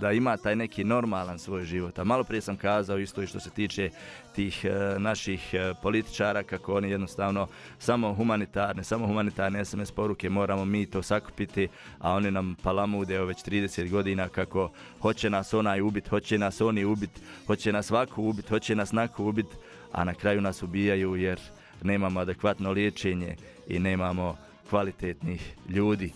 da 0.00 0.12
ima 0.12 0.36
taj 0.36 0.56
neki 0.56 0.84
normalan 0.84 1.38
svoj 1.38 1.64
život. 1.64 1.98
A 1.98 2.04
malo 2.04 2.24
prije 2.24 2.40
sam 2.40 2.56
kazao 2.56 2.98
isto 2.98 3.22
i 3.22 3.31
što 3.32 3.40
se 3.40 3.50
tiče 3.50 3.90
tih 4.34 4.64
e, 4.64 4.98
naših 4.98 5.54
e, 5.54 5.74
političara 5.82 6.42
kako 6.42 6.74
oni 6.74 6.90
jednostavno 6.90 7.46
samo 7.78 8.14
humanitarne, 8.14 8.84
samo 8.84 9.06
humanitarne 9.06 9.64
SMS 9.64 9.90
poruke 9.90 10.30
moramo 10.30 10.64
mi 10.64 10.86
to 10.86 11.02
sakupiti, 11.02 11.68
a 11.98 12.12
oni 12.12 12.30
nam 12.30 12.56
palamude 12.62 13.18
već 13.18 13.38
30 13.38 13.90
godina 13.90 14.28
kako 14.28 14.70
hoće 15.00 15.30
nas 15.30 15.54
onaj 15.54 15.80
ubit, 15.80 16.08
hoće 16.08 16.38
nas 16.38 16.60
oni 16.60 16.84
ubit, 16.84 17.10
hoće 17.46 17.72
nas 17.72 17.86
svaku 17.86 18.22
ubit, 18.22 18.48
hoće 18.48 18.74
nas 18.74 18.92
naku 18.92 19.24
ubit, 19.24 19.46
a 19.92 20.04
na 20.04 20.14
kraju 20.14 20.40
nas 20.40 20.62
ubijaju 20.62 21.16
jer 21.16 21.40
nemamo 21.82 22.20
adekvatno 22.20 22.70
liječenje 22.70 23.36
i 23.68 23.78
nemamo 23.78 24.36
kvalitetnih 24.70 25.54
ljudi. 25.68 26.12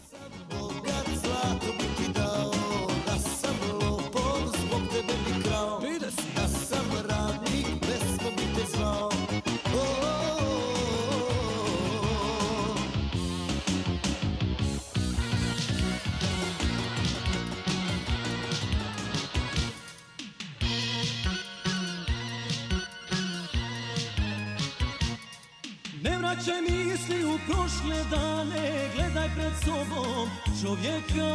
Vraćaj 26.26 26.60
misli 26.60 27.24
u 27.24 27.38
prošle 27.46 28.04
dane, 28.10 28.90
gledaj 28.94 29.28
pred 29.34 29.52
sobom 29.64 30.30
čovjeka 30.62 31.34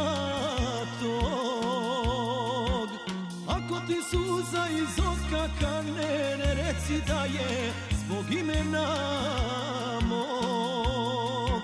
tog. 1.00 2.90
Ako 3.48 3.80
ti 3.88 3.96
suza 4.12 4.68
iz 4.70 5.00
oka 5.00 5.48
kane, 5.60 6.38
ne 6.38 6.54
reci 6.54 7.02
da 7.08 7.24
je 7.24 7.74
zbog 8.06 8.26
imena 8.32 8.88
mog. 10.08 11.62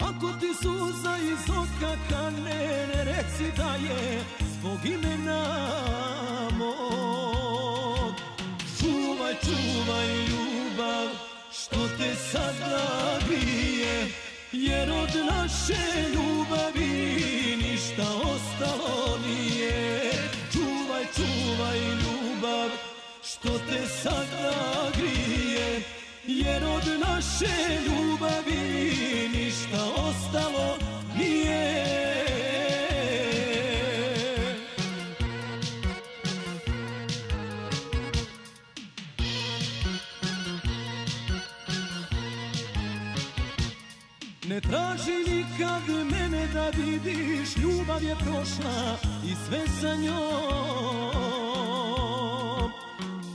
Ako 0.00 0.32
ti 0.40 0.54
suza 0.62 1.16
iz 1.16 1.50
oka 1.50 1.96
kane, 2.10 2.86
ne 2.94 3.04
reci 3.04 3.52
da 3.56 3.74
je 3.74 4.24
zbog 4.52 4.84
imena 4.84 5.42
mog. 6.58 8.14
Čuvaj, 8.80 9.34
čuvaj 9.44 10.08
ljubav, 10.08 10.49
sada 12.32 13.18
grije, 13.28 14.06
jer 14.52 14.90
od 14.90 15.10
naše 15.30 15.82
ljubavi 16.14 17.56
ništa 17.62 18.06
ostalo 18.34 19.18
nije. 19.26 20.10
Čuvaj, 20.52 21.04
čuvaj 21.16 21.78
ljubav, 21.78 22.70
što 23.22 23.48
te 23.48 23.86
sada 24.02 24.52
grije, 24.96 25.82
jer 26.26 26.64
od 26.64 27.00
naše 27.00 27.54
ljubavi 27.86 29.28
ništa 29.34 29.84
ostalo 29.96 30.79
Traži 44.62 45.18
nikad 45.30 45.82
mene 45.88 46.46
da 46.54 46.70
vidiš, 46.70 47.56
ljubav 47.56 48.02
je 48.02 48.16
prošla 48.16 48.96
i 49.24 49.34
sve 49.46 49.66
sa 49.80 49.96
njom. 49.96 51.20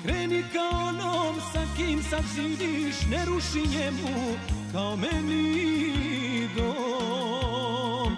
Kreni 0.04 0.44
ka 0.54 0.78
onom 0.78 1.36
sa 1.54 1.62
kim 1.78 2.04
sad 2.04 2.24
živiš, 2.36 2.96
ne 3.10 3.26
ruši 3.26 3.60
njemu 3.60 4.38
kao 4.72 4.96
meni 4.96 6.50
dom. 6.56 8.18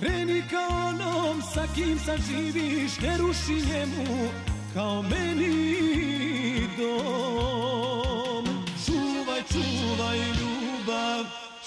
Kreni 0.00 0.42
ka 0.50 0.68
onom 0.68 1.42
sa 1.54 1.66
kim 1.74 1.98
sad 1.98 2.20
živiš, 2.28 3.00
ne 3.00 3.18
ruši 3.18 3.54
njemu 3.54 4.28
kao 4.74 5.02
meni 5.02 6.68
dom. 6.78 8.13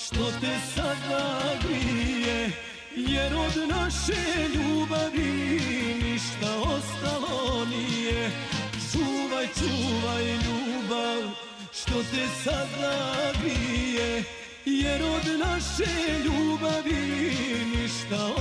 Što 0.07 0.31
te 0.41 0.55
sada 0.75 1.39
grije, 1.63 2.51
jer 2.95 3.33
od 3.35 3.69
naše 3.69 4.47
ljubavi 4.55 5.59
ništa 6.03 6.59
ostalo 6.59 7.65
nije. 7.65 8.31
Čuvaj, 8.91 9.47
čuvaj 9.47 10.25
ljubav, 10.25 11.31
što 11.73 11.93
te 11.93 12.27
sada 12.43 13.33
grije, 13.41 14.23
jer 14.65 15.03
od 15.03 15.39
naše 15.39 15.91
ljubavi 16.25 17.31
ništa 17.75 18.25
ostalo 18.25 18.36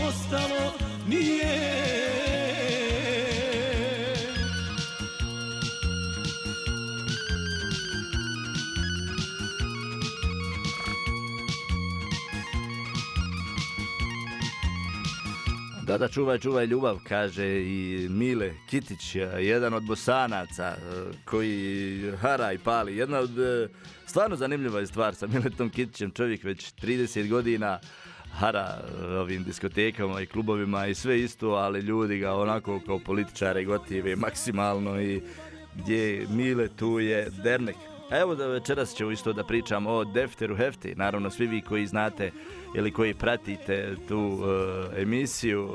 Da, 15.98 16.08
čuvaj, 16.08 16.38
čuvaj 16.38 16.66
ljubav, 16.66 16.98
kaže 17.08 17.46
i 17.46 18.08
Mile 18.10 18.52
Kitić, 18.70 19.14
jedan 19.40 19.74
od 19.74 19.82
bosanaca 19.82 20.64
e, 20.64 20.76
koji 21.24 22.12
hara 22.20 22.52
i 22.52 22.58
pali. 22.58 22.96
Jedna 22.96 23.18
od, 23.18 23.38
e, 23.38 23.68
stvarno 24.06 24.36
zanimljiva 24.36 24.80
je 24.80 24.86
stvar 24.86 25.14
sa 25.14 25.26
Miletom 25.26 25.70
Kitićem, 25.70 26.10
čovjek 26.10 26.44
već 26.44 26.74
30 26.74 27.28
godina 27.28 27.78
hara 28.32 28.80
e, 29.02 29.04
ovim 29.06 29.44
diskotekama 29.44 30.20
i 30.20 30.26
klubovima 30.26 30.86
i 30.86 30.94
sve 30.94 31.20
isto, 31.20 31.50
ali 31.50 31.80
ljudi 31.80 32.18
ga 32.18 32.34
onako 32.34 32.80
kao 32.86 32.98
političare 32.98 33.64
gotive 33.64 34.16
maksimalno 34.16 35.00
i 35.00 35.22
gdje 35.74 35.96
je 35.96 36.26
Mile 36.28 36.68
tu 36.68 37.00
je 37.00 37.30
dernek. 37.42 37.76
Evo 38.10 38.34
da 38.34 38.46
večeras 38.46 38.94
ćemo 38.94 39.10
isto 39.10 39.32
da 39.32 39.44
pričam 39.44 39.86
o 39.86 40.04
Defteru 40.04 40.56
Hefti. 40.56 40.94
Naravno, 40.94 41.30
svi 41.30 41.46
vi 41.46 41.62
koji 41.62 41.86
znate 41.86 42.30
ili 42.74 42.92
koji 42.92 43.14
pratite 43.14 43.94
tu 44.08 44.38
e, 44.96 45.02
emisiju, 45.02 45.68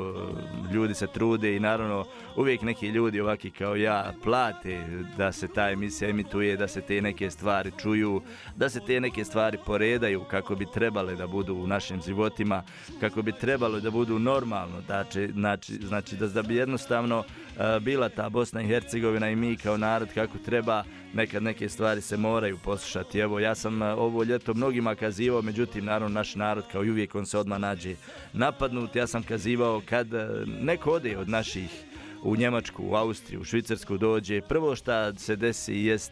e, 0.69 0.73
ljudi 0.73 0.93
se 0.93 1.07
trude 1.07 1.55
i 1.55 1.59
naravno 1.59 2.05
uvijek 2.35 2.61
neki 2.61 2.87
ljudi 2.87 3.21
ovaki 3.21 3.51
kao 3.51 3.75
ja 3.75 4.13
plate 4.23 4.83
da 5.17 5.31
se 5.31 5.47
ta 5.47 5.69
emisija 5.69 6.09
emituje, 6.09 6.57
da 6.57 6.67
se 6.67 6.81
te 6.81 7.01
neke 7.01 7.31
stvari 7.31 7.71
čuju, 7.81 8.21
da 8.55 8.69
se 8.69 8.79
te 8.79 8.99
neke 8.99 9.25
stvari 9.25 9.57
poredaju 9.65 10.23
kako 10.23 10.55
bi 10.55 10.65
trebale 10.73 11.15
da 11.15 11.27
budu 11.27 11.55
u 11.55 11.67
našim 11.67 12.01
životima, 12.01 12.63
kako 12.99 13.21
bi 13.21 13.31
trebalo 13.31 13.79
da 13.79 13.91
budu 13.91 14.19
normalno, 14.19 14.81
znači, 14.85 15.27
znači, 15.27 15.73
znači 15.73 16.15
da, 16.15 16.27
da 16.27 16.41
bi 16.41 16.55
jednostavno 16.55 17.23
e, 17.23 17.79
bila 17.79 18.09
ta 18.09 18.29
Bosna 18.29 18.61
i 18.61 18.67
Hercegovina 18.67 19.29
i 19.29 19.35
mi 19.35 19.57
kao 19.57 19.77
narod 19.77 20.09
kako 20.13 20.37
treba, 20.37 20.83
nekad 21.13 21.43
neke 21.43 21.69
stvari 21.69 22.01
se 22.01 22.17
moraju 22.17 22.57
poslušati. 22.57 23.19
Evo, 23.19 23.39
ja 23.39 23.55
sam 23.55 23.81
e, 23.81 23.93
ovo 23.93 24.23
ljeto 24.23 24.53
mnogima 24.53 24.95
kazivao, 24.95 25.41
međutim, 25.41 25.85
naravno, 25.85 26.09
naš 26.09 26.35
narod 26.35 26.63
kao 26.71 26.85
i 26.85 26.89
uvijek 26.89 27.15
on 27.15 27.25
se 27.25 27.37
odmah 27.37 27.59
nađe 27.59 27.95
napadnut. 28.33 28.95
Ja 28.95 29.07
sam 29.07 29.23
kazivao 29.23 29.81
kad 29.85 30.13
e, 30.13 30.27
neko 30.61 30.91
ode 30.91 31.17
od 31.17 31.29
naših 31.29 31.83
u 32.23 32.35
Njemačku, 32.35 32.83
u 32.83 32.95
Austriju, 32.95 33.41
u 33.41 33.43
Švicarsku 33.43 33.97
dođe, 33.97 34.41
prvo 34.41 34.75
šta 34.75 35.13
se 35.15 35.35
desi 35.35 35.73
jest 35.73 36.11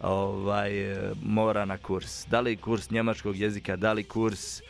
ovaj, 0.00 0.92
e, 0.92 1.12
mora 1.22 1.64
na 1.64 1.78
kurs. 1.78 2.26
Da 2.26 2.40
li 2.40 2.56
kurs 2.56 2.90
njemačkog 2.90 3.36
jezika, 3.36 3.76
da 3.76 3.92
li 3.92 4.04
kurs 4.04 4.62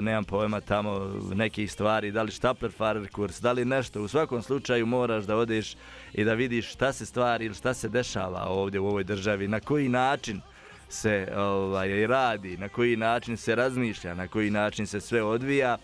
nemam 0.00 0.24
pojma 0.24 0.60
tamo 0.60 1.20
nekih 1.34 1.72
stvari, 1.72 2.12
da 2.12 2.22
li 2.22 2.30
štaplerfarer 2.30 3.08
kurs, 3.08 3.40
da 3.40 3.52
li 3.52 3.64
nešto, 3.64 4.02
u 4.02 4.08
svakom 4.08 4.42
slučaju 4.42 4.86
moraš 4.86 5.24
da 5.24 5.36
odeš 5.36 5.76
i 6.12 6.24
da 6.24 6.34
vidiš 6.34 6.72
šta 6.72 6.92
se 6.92 7.06
stvari 7.06 7.44
ili 7.44 7.54
šta 7.54 7.74
se 7.74 7.88
dešava 7.88 8.44
ovdje 8.48 8.80
u 8.80 8.86
ovoj 8.86 9.04
državi, 9.04 9.48
na 9.48 9.60
koji 9.60 9.88
način 9.88 10.40
se 10.88 11.28
ovaj, 11.36 12.06
radi, 12.06 12.56
na 12.56 12.68
koji 12.68 12.96
način 12.96 13.36
se 13.36 13.54
razmišlja, 13.54 14.14
na 14.14 14.28
koji 14.28 14.50
način 14.50 14.86
se 14.86 15.00
sve 15.00 15.22
odvija. 15.22 15.78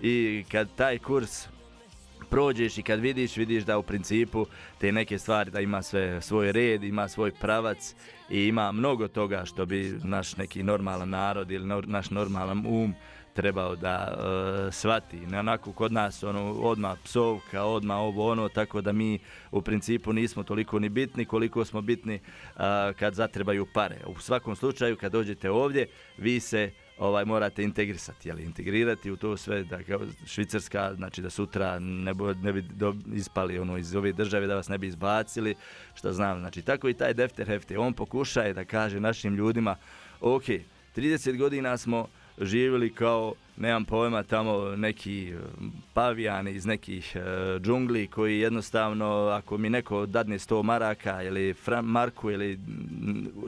I 0.00 0.44
kad 0.50 0.68
taj 0.76 0.98
kurs 0.98 1.46
prođeš 2.30 2.78
i 2.78 2.82
kad 2.82 3.00
vidiš, 3.00 3.36
vidiš 3.36 3.64
da 3.64 3.78
u 3.78 3.82
principu 3.82 4.46
te 4.78 4.92
neke 4.92 5.18
stvari 5.18 5.50
da 5.50 5.60
ima 5.60 5.82
sve 5.82 6.22
svoj 6.22 6.52
red, 6.52 6.84
ima 6.84 7.08
svoj 7.08 7.30
pravac 7.30 7.94
i 8.30 8.44
ima 8.44 8.72
mnogo 8.72 9.08
toga 9.08 9.44
što 9.44 9.66
bi 9.66 9.98
naš 10.04 10.36
neki 10.36 10.62
normalan 10.62 11.08
narod 11.08 11.50
ili 11.50 11.66
nor, 11.66 11.88
naš 11.88 12.10
normalan 12.10 12.66
um 12.66 12.94
trebao 13.36 13.76
da 13.76 14.16
uh, 14.18 14.74
shvati. 14.74 15.16
Ne 15.16 15.38
onako 15.38 15.72
kod 15.72 15.92
nas 15.92 16.22
ono 16.22 16.52
odma 16.52 16.96
psovka, 17.04 17.64
odma 17.64 17.96
ovo 17.96 18.30
ono, 18.30 18.48
tako 18.48 18.80
da 18.80 18.92
mi 18.92 19.18
u 19.50 19.62
principu 19.62 20.12
nismo 20.12 20.42
toliko 20.42 20.78
ni 20.78 20.88
bitni 20.88 21.24
koliko 21.24 21.64
smo 21.64 21.80
bitni 21.80 22.14
uh, 22.14 22.62
kad 22.98 23.14
zatrebaju 23.14 23.66
pare. 23.74 23.96
U 24.06 24.20
svakom 24.20 24.56
slučaju 24.56 24.96
kad 24.96 25.12
dođete 25.12 25.50
ovdje, 25.50 25.86
vi 26.18 26.40
se 26.40 26.70
ovaj 26.98 27.24
morate 27.24 27.62
integrisati, 27.62 28.28
jel, 28.28 28.40
integrirati 28.40 29.10
u 29.10 29.16
to 29.16 29.36
sve 29.36 29.64
da 29.64 29.82
kao 29.82 30.00
Švicarska, 30.26 30.94
znači 30.94 31.22
da 31.22 31.30
sutra 31.30 31.78
ne, 31.78 32.14
bo, 32.14 32.34
ne 32.34 32.52
bi 32.52 32.62
do, 32.62 32.94
ispali 33.14 33.58
ono 33.58 33.78
iz 33.78 33.94
ove 33.94 34.12
države 34.12 34.46
da 34.46 34.54
vas 34.54 34.68
ne 34.68 34.78
bi 34.78 34.86
izbacili, 34.86 35.54
što 35.94 36.12
znam, 36.12 36.40
znači 36.40 36.62
tako 36.62 36.88
i 36.88 36.94
taj 36.94 37.14
Defter 37.14 37.46
Hefte, 37.46 37.78
on 37.78 37.92
pokušaje 37.92 38.52
da 38.52 38.64
kaže 38.64 39.00
našim 39.00 39.34
ljudima, 39.34 39.76
ok, 40.20 40.44
30 40.96 41.38
godina 41.38 41.76
smo 41.76 42.08
živjeli 42.40 42.90
kao 42.90 43.34
nemam 43.56 43.84
pojma, 43.84 44.22
tamo 44.22 44.76
neki 44.76 45.28
e, 45.28 45.36
pavijani 45.94 46.52
iz 46.52 46.66
nekih 46.66 47.16
uh, 47.16 47.62
džungli 47.62 48.06
koji 48.06 48.40
jednostavno, 48.40 49.06
ako 49.06 49.58
mi 49.58 49.70
neko 49.70 50.06
dadne 50.06 50.38
100 50.38 50.62
maraka 50.62 51.22
ili 51.22 51.54
fran, 51.54 51.84
marku 51.84 52.30
ili 52.30 52.58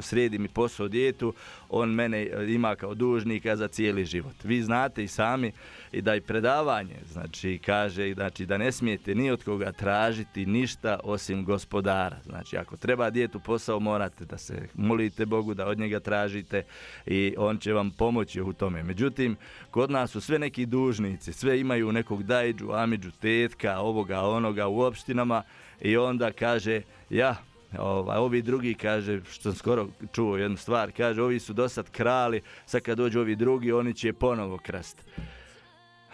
sredi 0.01 0.39
mi 0.39 0.49
posao 0.49 0.89
dijetu, 0.89 1.34
on 1.68 1.91
mene 1.91 2.22
e, 2.22 2.47
ima 2.49 2.76
kao 2.76 2.95
dužnika 2.95 3.57
za 3.57 3.68
cijeli 3.68 4.05
život. 4.05 4.34
Vi 4.45 4.62
znate 4.62 5.05
i 5.05 5.09
sami 5.09 5.53
i 5.93 6.03
da 6.03 6.20
predavanje, 6.26 6.97
znači 7.12 7.59
kaže 7.66 8.14
znači, 8.14 8.47
da 8.47 8.57
ne 8.57 8.72
smijete 8.72 9.14
ni 9.14 9.30
od 9.30 9.45
koga 9.45 9.72
tražiti 9.72 10.47
ništa 10.47 11.01
osim 11.05 11.45
gospodara. 11.45 12.16
Znači 12.24 12.57
ako 12.57 12.76
treba 12.76 13.11
dijetu 13.11 13.41
posao 13.41 13.80
morate 13.80 14.24
da 14.24 14.39
se 14.39 14.68
molite 14.74 15.26
Bogu 15.26 15.55
da 15.55 15.66
od 15.66 15.78
njega 15.78 16.01
tražite 16.01 16.62
i 17.07 17.34
on 17.39 17.59
će 17.59 17.72
vam 17.72 17.91
pomoći 17.91 18.41
u 18.41 18.53
tome. 18.53 18.82
Međutim, 18.82 19.36
kod 19.70 19.91
nas 19.91 20.11
su 20.11 20.20
sve 20.20 20.39
neki 20.39 20.66
dužnici, 20.66 21.32
sve 21.32 21.61
imaju 21.61 21.93
nekog 21.93 22.22
dajđu, 22.22 22.72
amidžu, 22.72 23.11
tetka, 23.11 23.78
ovoga, 23.78 24.20
onoga 24.20 24.66
u 24.66 24.80
opštinama 24.80 25.43
i 25.80 25.97
onda 25.97 26.32
kaže, 26.32 26.82
ja, 27.11 27.36
ova, 27.78 28.20
ovi 28.20 28.43
drugi 28.43 28.74
kaže, 28.74 29.20
što 29.30 29.43
sam 29.43 29.55
skoro 29.55 29.89
čuo 30.12 30.36
jednu 30.36 30.57
stvar, 30.57 30.93
kaže, 30.97 31.22
ovi 31.22 31.41
su 31.41 31.53
do 31.53 31.68
sad 31.68 31.91
krali, 31.91 32.41
sad 32.66 32.82
kad 32.82 32.99
dođu 32.99 33.20
ovi 33.20 33.36
drugi, 33.36 33.72
oni 33.72 33.95
će 33.95 34.12
ponovo 34.12 34.59
krasti. 34.59 35.03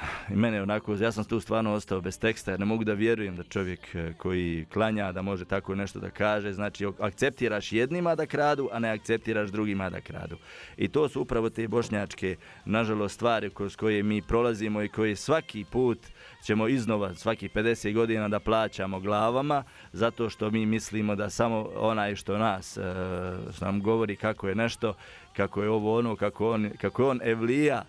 I 0.32 0.36
mene 0.36 0.62
onako, 0.62 0.94
ja 0.94 1.12
sam 1.12 1.24
tu 1.24 1.40
stvarno 1.40 1.72
ostao 1.72 2.00
bez 2.00 2.18
teksta 2.18 2.50
jer 2.50 2.60
ne 2.60 2.66
mogu 2.66 2.84
da 2.84 2.92
vjerujem 2.92 3.36
da 3.36 3.42
čovjek 3.42 3.94
e, 3.94 4.12
koji 4.18 4.66
klanja 4.72 5.12
da 5.12 5.22
može 5.22 5.44
tako 5.44 5.74
nešto 5.74 6.00
da 6.00 6.10
kaže. 6.10 6.52
Znači, 6.52 6.86
akceptiraš 7.00 7.72
jednima 7.72 8.14
da 8.14 8.26
kradu, 8.26 8.68
a 8.72 8.78
ne 8.78 8.90
akceptiraš 8.90 9.50
drugima 9.50 9.90
da 9.90 10.00
kradu. 10.00 10.36
I 10.76 10.88
to 10.88 11.08
su 11.08 11.20
upravo 11.20 11.50
te 11.50 11.68
bošnjačke, 11.68 12.36
nažalost, 12.64 13.14
stvari 13.14 13.50
kroz 13.50 13.76
koje 13.76 14.02
mi 14.02 14.22
prolazimo 14.22 14.82
i 14.82 14.88
koje 14.88 15.16
svaki 15.16 15.64
put 15.72 15.98
ćemo 16.44 16.68
iznova 16.68 17.14
svaki 17.14 17.48
50 17.48 17.94
godina 17.94 18.28
da 18.28 18.40
plaćamo 18.40 19.00
glavama 19.00 19.64
zato 19.92 20.30
što 20.30 20.50
mi 20.50 20.66
mislimo 20.66 21.14
da 21.14 21.30
samo 21.30 21.70
onaj 21.76 22.16
što 22.16 22.38
nas, 22.38 22.76
e, 22.76 22.80
što 23.56 23.64
nam 23.64 23.82
govori 23.82 24.16
kako 24.16 24.48
je 24.48 24.54
nešto, 24.54 24.94
kako 25.36 25.62
je 25.62 25.70
ovo 25.70 25.98
ono, 25.98 26.16
kako 26.16 26.50
on, 26.50 26.70
kako 26.80 27.02
je 27.02 27.08
on 27.08 27.20
evlija, 27.22 27.84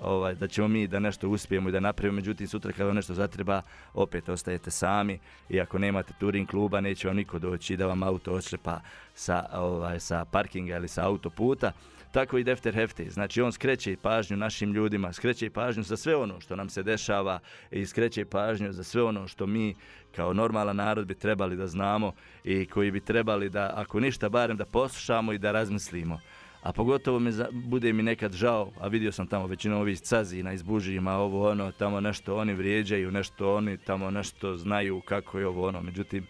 ovaj, 0.00 0.34
da 0.34 0.48
ćemo 0.48 0.68
mi 0.68 0.86
da 0.86 0.98
nešto 0.98 1.28
uspijemo 1.28 1.68
i 1.68 1.72
da 1.72 1.80
napravimo, 1.80 2.16
međutim 2.16 2.48
sutra 2.48 2.72
kada 2.72 2.92
nešto 2.92 3.14
zatreba, 3.14 3.62
opet 3.94 4.28
ostajete 4.28 4.70
sami 4.70 5.18
i 5.48 5.60
ako 5.60 5.78
nemate 5.78 6.12
turing 6.20 6.48
kluba, 6.48 6.80
neće 6.80 7.08
vam 7.08 7.16
niko 7.16 7.38
doći 7.38 7.76
da 7.76 7.86
vam 7.86 8.02
auto 8.02 8.32
odšlepa 8.32 8.80
sa, 9.14 9.44
ovaj, 9.52 10.00
sa 10.00 10.24
parkinga 10.24 10.76
ili 10.76 10.88
sa 10.88 11.06
autoputa. 11.06 11.72
Tako 12.12 12.38
i 12.38 12.44
Defter 12.44 12.74
Hefte, 12.74 13.10
znači 13.10 13.42
on 13.42 13.52
skreće 13.52 13.96
pažnju 14.02 14.36
našim 14.36 14.72
ljudima, 14.72 15.12
skreće 15.12 15.50
pažnju 15.50 15.82
za 15.82 15.96
sve 15.96 16.16
ono 16.16 16.40
što 16.40 16.56
nam 16.56 16.68
se 16.68 16.82
dešava 16.82 17.38
i 17.70 17.86
skreće 17.86 18.24
pažnju 18.24 18.72
za 18.72 18.84
sve 18.84 19.02
ono 19.02 19.28
što 19.28 19.46
mi 19.46 19.74
kao 20.16 20.32
normalan 20.32 20.76
narod 20.76 21.06
bi 21.06 21.14
trebali 21.14 21.56
da 21.56 21.66
znamo 21.66 22.12
i 22.44 22.66
koji 22.66 22.90
bi 22.90 23.00
trebali 23.00 23.48
da, 23.48 23.72
ako 23.74 24.00
ništa, 24.00 24.28
barem 24.28 24.56
da 24.56 24.64
poslušamo 24.64 25.32
i 25.32 25.38
da 25.38 25.52
razmislimo 25.52 26.20
a 26.62 26.72
pogotovo 26.72 27.18
me 27.18 27.32
za, 27.32 27.48
bude 27.52 27.92
mi 27.92 28.02
nekad 28.02 28.32
žao, 28.32 28.72
a 28.80 28.88
vidio 28.88 29.12
sam 29.12 29.26
tamo 29.26 29.46
većinu 29.46 29.80
ovih 29.80 30.00
cazina 30.00 30.52
iz 30.52 30.62
Bužima, 30.62 31.16
ovo 31.16 31.50
ono, 31.50 31.72
tamo 31.72 32.00
nešto 32.00 32.36
oni 32.36 32.54
vrijeđaju, 32.54 33.10
nešto 33.10 33.54
oni 33.54 33.76
tamo 33.76 34.10
nešto 34.10 34.56
znaju 34.56 35.00
kako 35.00 35.38
je 35.38 35.46
ovo 35.46 35.68
ono, 35.68 35.82
međutim, 35.82 36.26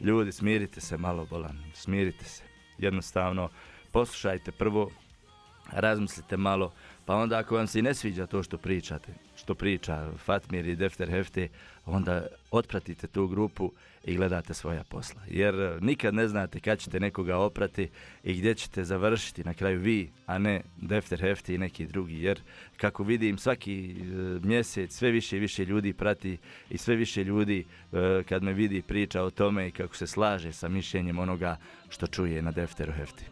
ljudi, 0.00 0.32
smirite 0.32 0.80
se 0.80 0.96
malo, 0.96 1.26
bolan, 1.30 1.58
smirite 1.74 2.24
se, 2.24 2.42
jednostavno, 2.78 3.48
poslušajte 3.92 4.52
prvo, 4.52 4.90
razmislite 5.70 6.36
malo, 6.36 6.72
pa 7.04 7.14
onda 7.14 7.38
ako 7.38 7.54
vam 7.54 7.66
se 7.66 7.78
i 7.78 7.82
ne 7.82 7.94
sviđa 7.94 8.26
to 8.26 8.42
što 8.42 8.58
pričate, 8.58 9.12
što 9.52 9.58
priča 9.58 10.10
Fatmir 10.18 10.66
i 10.66 10.76
Defter 10.76 11.10
Hefte, 11.10 11.48
onda 11.86 12.26
otpratite 12.50 13.06
tu 13.06 13.26
grupu 13.28 13.72
i 14.04 14.16
gledate 14.16 14.54
svoja 14.54 14.84
posla. 14.84 15.20
Jer 15.28 15.54
e, 15.54 15.78
nikad 15.80 16.14
ne 16.14 16.28
znate 16.28 16.60
kad 16.60 16.78
ćete 16.78 17.00
nekoga 17.00 17.36
oprati 17.36 17.88
i 18.24 18.34
gdje 18.34 18.54
ćete 18.54 18.84
završiti 18.84 19.44
na 19.44 19.54
kraju 19.54 19.80
vi, 19.80 20.10
a 20.26 20.38
ne 20.38 20.62
Defter 20.76 21.20
Hefti 21.20 21.54
i 21.54 21.58
neki 21.58 21.86
drugi. 21.86 22.22
Jer 22.22 22.40
kako 22.76 23.02
vidim 23.02 23.38
svaki 23.38 23.90
e, 23.90 23.94
mjesec 24.42 24.92
sve 24.92 25.10
više 25.10 25.36
i 25.36 25.40
više 25.40 25.64
ljudi 25.64 25.92
prati 25.92 26.38
i 26.70 26.78
sve 26.78 26.96
više 26.96 27.24
ljudi 27.24 27.64
e, 27.92 28.22
kad 28.28 28.42
me 28.42 28.52
vidi 28.52 28.82
priča 28.82 29.22
o 29.22 29.30
tome 29.30 29.68
i 29.68 29.70
kako 29.70 29.96
se 29.96 30.06
slaže 30.06 30.52
sa 30.52 30.68
mišljenjem 30.68 31.18
onoga 31.18 31.56
što 31.88 32.06
čuje 32.06 32.42
na 32.42 32.50
Defteru 32.50 32.92
Hefti. 32.92 33.24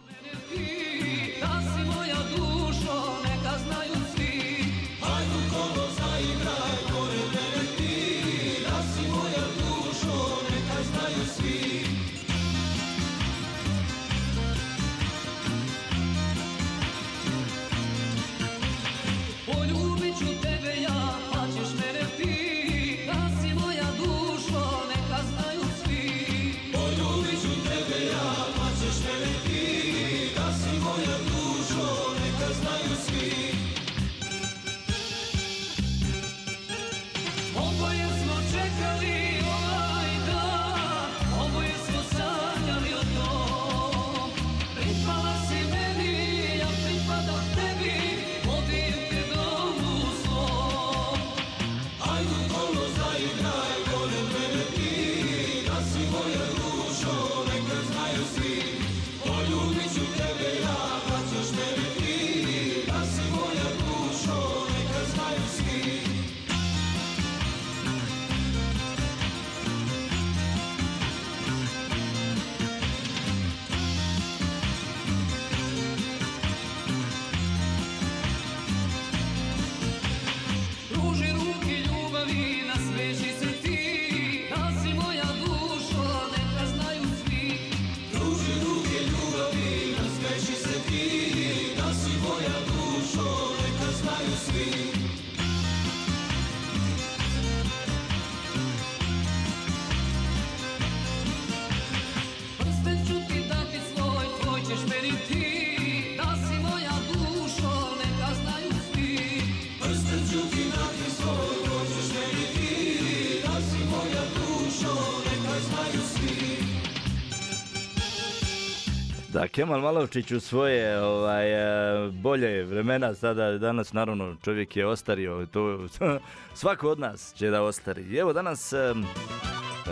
Kemal 119.52 119.80
Malovčić 119.80 120.32
u 120.32 120.40
svoje 120.40 121.02
ovaj, 121.02 121.52
e, 121.52 122.10
bolje 122.10 122.64
vremena, 122.64 123.14
sada 123.14 123.58
danas 123.58 123.92
naravno 123.92 124.36
čovjek 124.44 124.76
je 124.76 124.86
ostario, 124.86 125.46
to 125.46 125.86
svako 126.60 126.88
od 126.88 126.98
nas 126.98 127.34
će 127.34 127.50
da 127.50 127.62
ostari. 127.62 128.18
Evo 128.18 128.32
danas 128.32 128.72
e, 128.72 128.94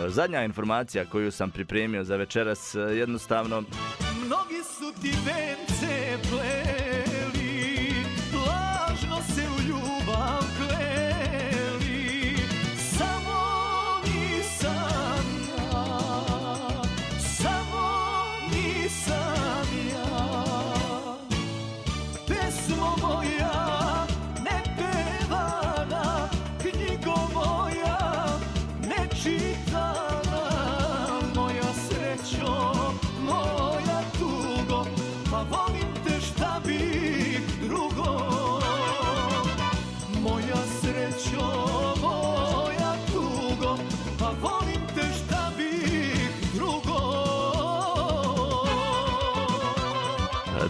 zadnja 0.07 0.43
informacija 0.43 1.05
koju 1.05 1.31
sam 1.31 1.51
pripremio 1.51 2.03
za 2.03 2.15
večeras, 2.15 2.75
e, 2.75 2.79
jednostavno 2.79 3.63
Mnogi 4.25 4.63
su 4.63 5.01
ti 5.01 5.11
vence 5.25 5.48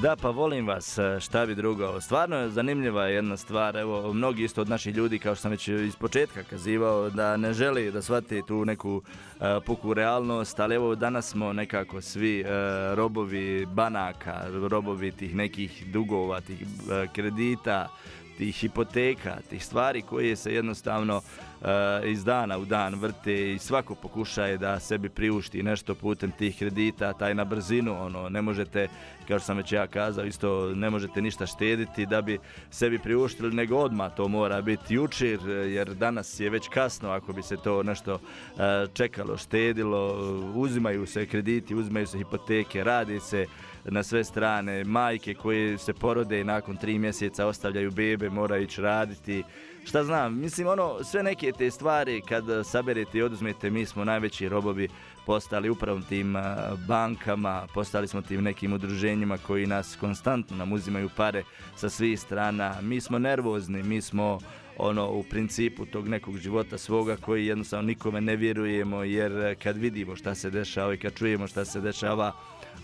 Da, 0.01 0.15
pa 0.15 0.29
volim 0.29 0.67
vas, 0.67 0.97
e, 0.97 1.19
šta 1.19 1.45
bi 1.45 1.55
drugo. 1.55 2.01
Stvarno 2.01 2.35
je 2.35 2.49
zanimljiva 2.49 3.05
jedna 3.05 3.37
stvar. 3.37 3.77
Evo, 3.77 4.13
mnogi 4.13 4.43
isto 4.43 4.61
od 4.61 4.69
naših 4.69 4.95
ljudi, 4.95 5.19
kao 5.19 5.35
što 5.35 5.41
sam 5.41 5.51
već 5.51 5.67
iz 5.67 5.95
početka 5.95 6.43
kazivao, 6.43 7.09
da 7.09 7.37
ne 7.37 7.53
želi 7.53 7.91
da 7.91 8.01
shvati 8.01 8.41
tu 8.47 8.65
neku 8.65 9.01
e, 9.41 9.59
puku 9.65 9.93
realnost, 9.93 10.59
ali 10.59 10.75
evo 10.75 10.95
danas 10.95 11.29
smo 11.29 11.53
nekako 11.53 12.01
svi 12.01 12.39
e, 12.41 12.45
robovi 12.95 13.65
banaka, 13.65 14.45
robovi 14.69 15.11
tih 15.11 15.35
nekih 15.35 15.83
dugova, 15.91 16.41
tih 16.41 16.57
kredita, 17.13 17.87
tih 18.37 18.55
hipoteka, 18.55 19.37
tih 19.49 19.65
stvari 19.65 20.01
koje 20.01 20.35
se 20.35 20.53
jednostavno 20.53 21.21
iz 22.05 22.23
dana 22.23 22.57
u 22.57 22.65
dan 22.65 22.95
vrte 22.95 23.51
i 23.51 23.59
svako 23.59 23.95
pokušaje 23.95 24.57
da 24.57 24.79
sebi 24.79 25.09
priušti 25.09 25.63
nešto 25.63 25.95
putem 25.95 26.31
tih 26.31 26.57
kredita, 26.59 27.13
taj 27.13 27.35
na 27.35 27.45
brzinu, 27.45 28.05
ono, 28.05 28.29
ne 28.29 28.41
možete, 28.41 28.87
kao 29.27 29.39
što 29.39 29.45
sam 29.45 29.57
već 29.57 29.71
ja 29.71 29.87
kazao, 29.87 30.25
isto 30.25 30.75
ne 30.75 30.89
možete 30.89 31.21
ništa 31.21 31.45
štediti 31.45 32.05
da 32.05 32.21
bi 32.21 32.39
sebi 32.71 32.99
priuštili, 32.99 33.55
nego 33.55 33.77
odmah 33.77 34.15
to 34.15 34.27
mora 34.27 34.61
biti 34.61 34.93
jučer, 34.93 35.39
jer 35.49 35.93
danas 35.93 36.39
je 36.39 36.49
već 36.49 36.67
kasno 36.67 37.09
ako 37.09 37.33
bi 37.33 37.41
se 37.41 37.57
to 37.57 37.83
nešto 37.83 38.13
e, 38.13 38.87
čekalo, 38.93 39.37
štedilo, 39.37 40.15
uzimaju 40.55 41.07
se 41.07 41.25
krediti, 41.25 41.75
uzimaju 41.75 42.07
se 42.07 42.17
hipoteke, 42.17 42.83
radi 42.83 43.19
se 43.19 43.45
na 43.85 44.03
sve 44.03 44.23
strane, 44.23 44.83
majke 44.83 45.33
koje 45.33 45.77
se 45.77 45.93
porode 45.93 46.41
i 46.41 46.43
nakon 46.43 46.77
tri 46.77 46.99
mjeseca 46.99 47.47
ostavljaju 47.47 47.91
bebe, 47.91 48.29
moraju 48.29 48.63
ići 48.63 48.81
raditi. 48.81 49.43
Šta 49.89 50.03
znam, 50.03 50.39
mislim 50.39 50.67
ono, 50.67 51.03
sve 51.03 51.23
neke 51.23 51.51
te 51.51 51.71
stvari 51.71 52.21
kad 52.21 52.43
saberete 52.65 53.17
i 53.17 53.21
oduzmete, 53.21 53.69
mi 53.69 53.85
smo 53.85 54.05
najveći 54.05 54.49
robovi 54.49 54.89
postali 55.25 55.69
upravo 55.69 56.01
tim 56.09 56.35
a, 56.35 56.55
bankama, 56.87 57.67
postali 57.73 58.07
smo 58.07 58.21
tim 58.21 58.43
nekim 58.43 58.73
udruženjima 58.73 59.37
koji 59.37 59.67
nas 59.67 59.97
konstantno 59.99 60.57
nam 60.57 60.73
uzimaju 60.73 61.09
pare 61.15 61.43
sa 61.75 61.89
svih 61.89 62.19
strana. 62.19 62.75
Mi 62.81 63.01
smo 63.01 63.19
nervozni, 63.19 63.83
mi 63.83 64.01
smo 64.01 64.39
ono 64.77 65.11
u 65.11 65.23
principu 65.23 65.85
tog 65.85 66.07
nekog 66.07 66.37
života 66.37 66.77
svoga 66.77 67.15
koji 67.15 67.45
jednostavno 67.45 67.87
nikome 67.87 68.21
ne 68.21 68.35
vjerujemo 68.35 69.03
jer 69.03 69.55
kad 69.63 69.77
vidimo 69.77 70.15
šta 70.15 70.35
se 70.35 70.49
dešava 70.49 70.93
i 70.93 70.97
kad 70.97 71.13
čujemo 71.13 71.47
šta 71.47 71.65
se 71.65 71.81
dešava 71.81 72.31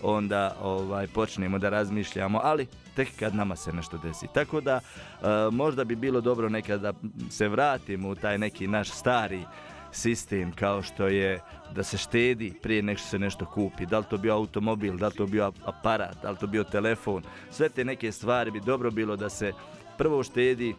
onda 0.02 0.56
ovaj 0.62 1.06
počnemo 1.06 1.58
da 1.58 1.68
razmišljamo, 1.68 2.40
ali 2.42 2.66
tek 2.94 3.08
kad 3.18 3.34
nama 3.34 3.56
se 3.56 3.72
nešto 3.72 3.98
desi. 3.98 4.26
Tako 4.34 4.60
da 4.60 4.80
e, 4.80 5.26
možda 5.52 5.84
bi 5.84 5.96
bilo 5.96 6.20
dobro 6.20 6.48
nekad 6.48 6.80
da 6.80 6.92
se 7.30 7.48
vratimo 7.48 8.08
u 8.08 8.14
taj 8.14 8.38
neki 8.38 8.66
naš 8.66 8.90
stari 8.90 9.40
sistem 9.92 10.52
kao 10.52 10.82
što 10.82 11.06
je 11.06 11.40
da 11.74 11.82
se 11.82 11.98
štedi 11.98 12.52
prije 12.62 12.82
nek 12.82 12.98
što 12.98 13.08
se 13.08 13.18
nešto 13.18 13.46
kupi. 13.46 13.86
Da 13.86 13.98
li 13.98 14.04
to 14.10 14.16
bio 14.16 14.34
automobil, 14.34 14.96
da 14.96 15.06
li 15.06 15.14
to 15.14 15.26
bio 15.26 15.52
aparat, 15.64 16.22
da 16.22 16.30
li 16.30 16.36
to 16.36 16.46
bio 16.46 16.64
telefon. 16.64 17.22
Sve 17.50 17.68
te 17.68 17.84
neke 17.84 18.12
stvari 18.12 18.50
bi 18.50 18.60
dobro 18.60 18.90
bilo 18.90 19.16
da 19.16 19.28
se 19.28 19.52
prvo 19.98 20.22
štedi 20.22 20.74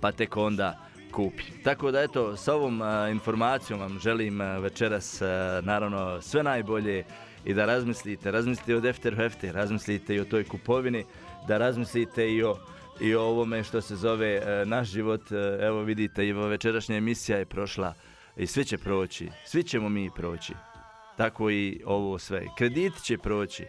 pa 0.00 0.12
tek 0.12 0.36
onda 0.36 0.78
kupi. 1.12 1.44
Tako 1.64 1.90
da 1.90 2.02
eto, 2.02 2.36
sa 2.36 2.54
ovom 2.54 2.82
a, 2.82 3.08
informacijom 3.08 3.80
vam 3.80 3.98
želim 3.98 4.40
a, 4.40 4.58
večeras 4.58 5.22
a, 5.22 5.60
naravno 5.64 6.20
sve 6.20 6.42
najbolje 6.42 7.04
i 7.48 7.54
da 7.54 7.64
razmislite, 7.64 8.30
razmislite 8.30 8.76
o 8.76 8.80
Defter 8.80 9.16
Hefte, 9.16 9.52
razmislite 9.52 10.14
i 10.14 10.20
o 10.20 10.24
toj 10.24 10.44
kupovini, 10.44 11.04
da 11.48 11.58
razmislite 11.58 12.32
i 12.32 12.42
o 12.42 12.56
i 13.00 13.14
o 13.14 13.22
ovome 13.22 13.64
što 13.64 13.80
se 13.80 13.96
zove 13.96 14.34
e, 14.34 14.64
naš 14.66 14.88
život. 14.88 15.32
E, 15.32 15.58
evo 15.60 15.82
vidite, 15.82 16.26
i 16.26 16.32
večerašnja 16.32 16.96
emisija 16.96 17.38
je 17.38 17.46
prošla 17.46 17.94
i 18.36 18.46
svi 18.46 18.64
će 18.64 18.78
proći, 18.78 19.28
svi 19.44 19.62
ćemo 19.62 19.88
mi 19.88 20.10
proći. 20.16 20.52
Tako 21.16 21.50
i 21.50 21.80
ovo 21.84 22.18
sve. 22.18 22.46
Kredit 22.58 22.92
će 23.02 23.18
proći, 23.18 23.64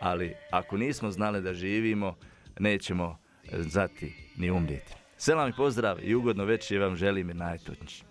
ali 0.00 0.34
ako 0.50 0.76
nismo 0.76 1.10
znali 1.10 1.42
da 1.42 1.54
živimo, 1.54 2.16
nećemo 2.58 3.18
znati 3.52 4.12
ni 4.36 4.50
umrijeti. 4.50 4.94
Selam 5.16 5.48
i 5.48 5.52
pozdrav 5.56 5.98
i 6.02 6.14
ugodno 6.14 6.44
večer 6.44 6.80
vam 6.80 6.96
želim 6.96 7.30
i 7.30 7.34
najtočnije. 7.34 8.10